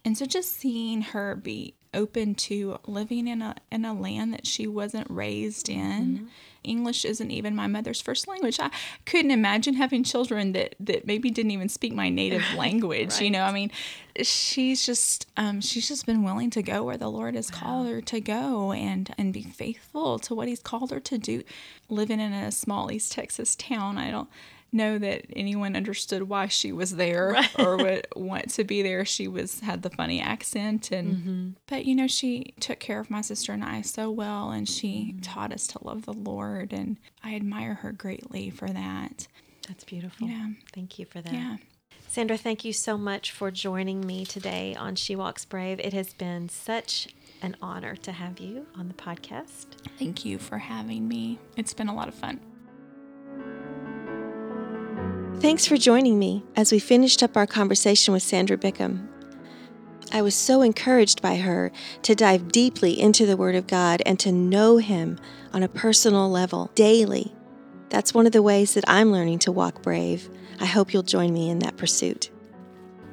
and 0.03 0.17
so 0.17 0.25
just 0.25 0.53
seeing 0.53 1.01
her 1.01 1.35
be 1.35 1.75
open 1.97 2.35
to 2.35 2.77
living 2.85 3.27
in 3.27 3.41
a 3.41 3.55
in 3.71 3.83
a 3.83 3.93
land 3.93 4.33
that 4.33 4.45
she 4.45 4.67
wasn't 4.67 5.09
raised 5.09 5.67
in. 5.67 6.03
Mm-hmm. 6.03 6.25
English 6.63 7.05
isn't 7.05 7.31
even 7.31 7.55
my 7.55 7.67
mother's 7.67 8.01
first 8.01 8.27
language. 8.27 8.59
I 8.59 8.69
couldn't 9.05 9.31
imagine 9.31 9.73
having 9.75 10.03
children 10.03 10.51
that 10.51 10.75
that 10.79 11.07
maybe 11.07 11.29
didn't 11.29 11.51
even 11.51 11.69
speak 11.69 11.93
my 11.93 12.09
native 12.09 12.43
language. 12.55 13.13
right. 13.13 13.21
You 13.21 13.31
know, 13.31 13.43
I 13.43 13.51
mean, 13.51 13.71
she's 14.21 14.85
just 14.85 15.27
um, 15.37 15.61
she's 15.61 15.87
just 15.87 16.05
been 16.05 16.23
willing 16.23 16.49
to 16.51 16.61
go 16.61 16.83
where 16.83 16.97
the 16.97 17.09
Lord 17.09 17.35
has 17.35 17.51
wow. 17.51 17.59
called 17.59 17.87
her 17.87 18.01
to 18.01 18.21
go 18.21 18.71
and 18.71 19.13
and 19.17 19.33
be 19.33 19.43
faithful 19.43 20.19
to 20.19 20.35
what 20.35 20.47
He's 20.47 20.61
called 20.61 20.91
her 20.91 20.99
to 20.99 21.17
do. 21.17 21.43
Living 21.89 22.19
in 22.19 22.33
a 22.33 22.51
small 22.51 22.91
East 22.91 23.11
Texas 23.13 23.55
town, 23.55 23.97
I 23.97 24.11
don't 24.11 24.29
know 24.71 24.97
that 24.97 25.25
anyone 25.35 25.75
understood 25.75 26.23
why 26.23 26.47
she 26.47 26.71
was 26.71 26.95
there 26.95 27.29
right. 27.33 27.59
or 27.59 27.77
would 27.77 28.07
want 28.15 28.49
to 28.51 28.63
be 28.63 28.81
there. 28.81 29.05
She 29.05 29.27
was 29.27 29.59
had 29.61 29.81
the 29.81 29.89
funny 29.89 30.21
accent 30.21 30.91
and 30.91 31.15
mm-hmm. 31.15 31.49
but 31.67 31.85
you 31.85 31.95
know 31.95 32.07
she 32.07 32.53
took 32.59 32.79
care 32.79 32.99
of 32.99 33.09
my 33.09 33.21
sister 33.21 33.53
and 33.53 33.63
I 33.63 33.81
so 33.81 34.09
well 34.11 34.51
and 34.51 34.67
she 34.67 35.13
mm-hmm. 35.13 35.19
taught 35.19 35.53
us 35.53 35.67
to 35.67 35.83
love 35.83 36.05
the 36.05 36.13
Lord 36.13 36.73
and 36.73 36.97
I 37.23 37.35
admire 37.35 37.75
her 37.75 37.91
greatly 37.91 38.49
for 38.49 38.69
that. 38.69 39.27
That's 39.67 39.83
beautiful. 39.83 40.27
Yeah. 40.27 40.49
Thank 40.73 40.97
you 40.99 41.05
for 41.05 41.21
that. 41.21 41.33
Yeah. 41.33 41.57
Sandra, 42.07 42.37
thank 42.37 42.63
you 42.63 42.73
so 42.73 42.97
much 42.97 43.31
for 43.31 43.51
joining 43.51 44.05
me 44.05 44.25
today 44.25 44.73
on 44.75 44.95
She 44.95 45.15
Walks 45.15 45.43
Brave. 45.43 45.79
It 45.79 45.93
has 45.93 46.13
been 46.13 46.47
such 46.47 47.09
an 47.41 47.55
honor 47.61 47.95
to 47.97 48.11
have 48.11 48.39
you 48.39 48.65
on 48.75 48.87
the 48.87 48.93
podcast. 48.93 49.65
Thank 49.99 50.25
you 50.25 50.37
for 50.37 50.57
having 50.57 51.07
me. 51.07 51.37
It's 51.57 51.73
been 51.73 51.89
a 51.89 51.93
lot 51.93 52.07
of 52.07 52.15
fun. 52.15 52.39
Thanks 55.39 55.67
for 55.67 55.77
joining 55.77 56.17
me 56.17 56.43
as 56.55 56.71
we 56.71 56.79
finished 56.79 57.21
up 57.21 57.37
our 57.37 57.45
conversation 57.45 58.11
with 58.11 58.23
Sandra 58.23 58.57
Bickham. 58.57 59.07
I 60.11 60.23
was 60.23 60.33
so 60.33 60.63
encouraged 60.63 61.21
by 61.21 61.35
her 61.35 61.71
to 62.01 62.15
dive 62.15 62.51
deeply 62.51 62.99
into 62.99 63.27
the 63.27 63.37
Word 63.37 63.53
of 63.53 63.67
God 63.67 64.01
and 64.03 64.19
to 64.19 64.31
know 64.31 64.77
Him 64.77 65.19
on 65.53 65.61
a 65.61 65.69
personal 65.69 66.27
level 66.27 66.71
daily. 66.73 67.35
That's 67.89 68.15
one 68.15 68.25
of 68.25 68.31
the 68.31 68.41
ways 68.41 68.73
that 68.73 68.83
I'm 68.87 69.11
learning 69.11 69.37
to 69.39 69.51
walk 69.51 69.83
brave. 69.83 70.27
I 70.59 70.65
hope 70.65 70.91
you'll 70.91 71.03
join 71.03 71.33
me 71.33 71.51
in 71.51 71.59
that 71.59 71.77
pursuit. 71.77 72.31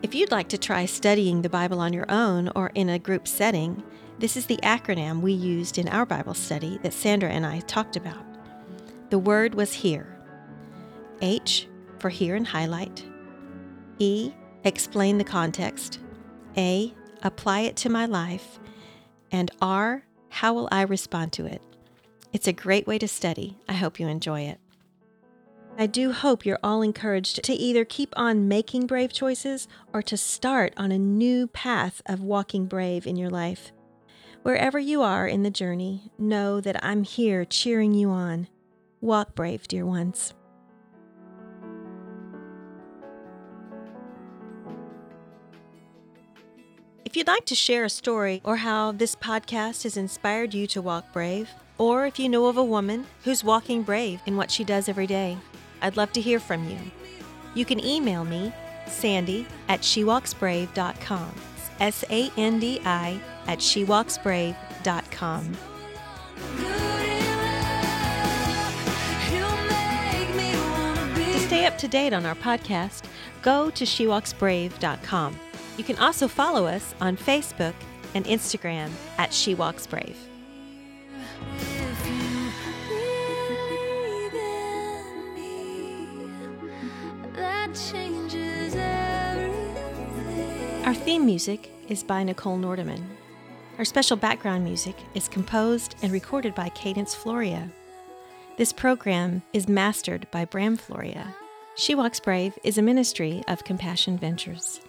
If 0.03 0.15
you'd 0.15 0.33
like 0.33 0.49
to 0.49 0.59
try 0.59 0.87
studying 0.87 1.43
the 1.43 1.51
Bible 1.51 1.79
on 1.79 1.93
your 1.93 2.11
own 2.11 2.51
or 2.57 2.73
in 2.75 2.89
a 2.89 2.99
group 2.99 3.29
setting, 3.29 3.83
this 4.19 4.35
is 4.35 4.47
the 4.47 4.61
acronym 4.63 5.21
we 5.21 5.35
used 5.35 5.77
in 5.77 5.89
our 5.89 6.07
Bible 6.07 6.35
study 6.35 6.79
that 6.83 6.95
Sandra 6.95 7.29
and 7.29 7.45
I 7.45 7.61
talked 7.61 7.97
about. 7.97 8.25
The 9.11 9.19
word 9.19 9.55
was 9.55 9.75
here. 9.75 10.19
H 11.21 11.69
for 12.05 12.11
hear 12.11 12.37
and 12.37 12.47
highlight. 12.47 13.03
E. 13.99 14.31
Explain 14.63 15.17
the 15.17 15.25
context. 15.25 16.01
A. 16.55 16.93
Apply 17.23 17.61
it 17.61 17.77
to 17.77 17.89
my 17.89 18.05
life. 18.05 18.59
And 19.33 19.51
R. 19.63 20.05
How 20.29 20.53
will 20.53 20.69
I 20.71 20.83
respond 20.83 21.33
to 21.33 21.47
it? 21.47 21.63
It's 22.31 22.47
a 22.47 22.53
great 22.53 22.87
way 22.87 22.99
to 22.99 23.09
study. 23.09 23.57
I 23.71 23.73
hope 23.73 23.99
you 23.99 24.07
enjoy 24.07 24.43
it. 24.43 24.61
I 25.79 25.87
do 25.87 26.13
hope 26.13 26.45
you're 26.45 26.59
all 26.63 26.83
encouraged 26.83 27.43
to 27.43 27.55
either 27.55 27.87
keep 27.87 28.13
on 28.19 28.49
making 28.49 28.87
brave 28.87 29.11
choices 29.11 29.67
or 29.95 30.03
to 30.03 30.19
start 30.19 30.75
on 30.77 30.93
a 30.93 30.99
new 30.99 31.47
path 31.47 32.03
of 32.05 32.21
walking 32.21 32.67
brave 32.67 33.07
in 33.07 33.17
your 33.17 33.31
life. 33.31 33.73
Wherever 34.43 34.79
you 34.79 35.01
are 35.01 35.27
in 35.27 35.43
the 35.43 35.51
journey, 35.51 36.13
know 36.19 36.61
that 36.61 36.85
I'm 36.85 37.03
here 37.03 37.47
cheering 37.47 37.95
you 37.95 38.11
on. 38.11 38.49
Walk 39.01 39.35
brave, 39.35 39.67
dear 39.67 39.87
ones. 39.87 40.35
If 47.15 47.19
you'd 47.19 47.29
like 47.29 47.45
to 47.45 47.55
share 47.55 47.85
a 47.85 47.91
story 47.91 48.41
or 48.43 48.57
how 48.57 48.91
this 48.91 49.15
podcast 49.15 49.85
has 49.85 49.97
inspired 49.97 50.53
you 50.53 50.67
to 50.67 50.83
walk 50.83 51.13
brave, 51.13 51.49
or 51.79 52.07
if 52.07 52.19
you 52.19 52.29
know 52.29 52.47
of 52.47 52.57
a 52.57 52.65
woman 52.65 53.07
who's 53.23 53.45
walking 53.45 53.85
brave 53.85 54.21
in 54.27 54.37
what 54.37 54.51
she 54.51 54.65
does 54.65 54.89
every 54.89 55.07
day, 55.07 55.39
I'd 55.81 55.97
love 55.97 56.11
to 56.15 56.21
hear 56.21 56.41
from 56.41 56.69
you. 56.69 56.77
You 57.55 57.65
can 57.65 57.79
email 57.79 58.25
me, 58.25 58.53
sandi 58.89 59.47
at 59.69 59.83
shewalksbrave.com. 59.83 61.35
S 61.79 62.05
A 62.11 62.33
N 62.37 62.59
D 62.59 62.81
I 62.85 63.21
at 63.47 63.61
shewalksbrave.com. 63.61 65.57
To 71.15 71.39
stay 71.39 71.67
up 71.67 71.79
to 71.79 71.87
date 71.87 72.13
on 72.13 72.27
our 72.27 72.35
podcast, 72.35 73.05
go 73.41 73.71
to 73.71 73.85
shewalksbrave.com. 73.85 75.39
You 75.77 75.85
can 75.85 75.99
also 75.99 76.29
follow 76.29 76.67
us 76.67 76.95
on 77.01 77.17
Facebook 77.17 77.75
and 78.15 78.25
Instagram 78.27 78.91
at 79.19 79.33
She 79.33 79.55
Walks 79.55 79.87
Brave. 79.87 80.17
Our 90.85 90.95
theme 90.95 91.27
music 91.27 91.71
is 91.89 92.05
by 92.05 92.23
Nichole 92.23 92.59
Nordeman. 92.59 93.03
Our 93.79 93.85
special 93.85 94.17
background 94.17 94.65
music 94.65 94.95
is 95.15 95.27
composed 95.27 95.97
and 96.03 96.13
recorded 96.13 96.55
by 96.55 96.69
Cadence 96.69 97.17
Floria. 97.17 97.69
This 98.57 98.73
program 98.73 99.43
is 99.53 99.67
mastered 99.67 100.29
by 100.31 100.45
Bram 100.45 100.79
Floria. 100.79 101.35
She 101.75 101.97
Walks 101.97 102.21
Brave 102.21 102.57
is 102.63 102.79
a 102.79 102.83
ministry 102.83 103.43
of 103.49 103.65
Compassion 103.65 104.17
Ventures. 104.17 104.81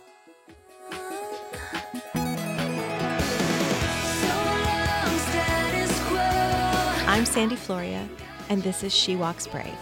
I'm 7.15 7.25
Sandi 7.25 7.56
Floria, 7.56 8.10
and 8.49 8.62
this 8.62 8.84
is 8.84 8.93
She 8.93 9.15
Walks 9.15 9.47
Brave. 9.47 9.73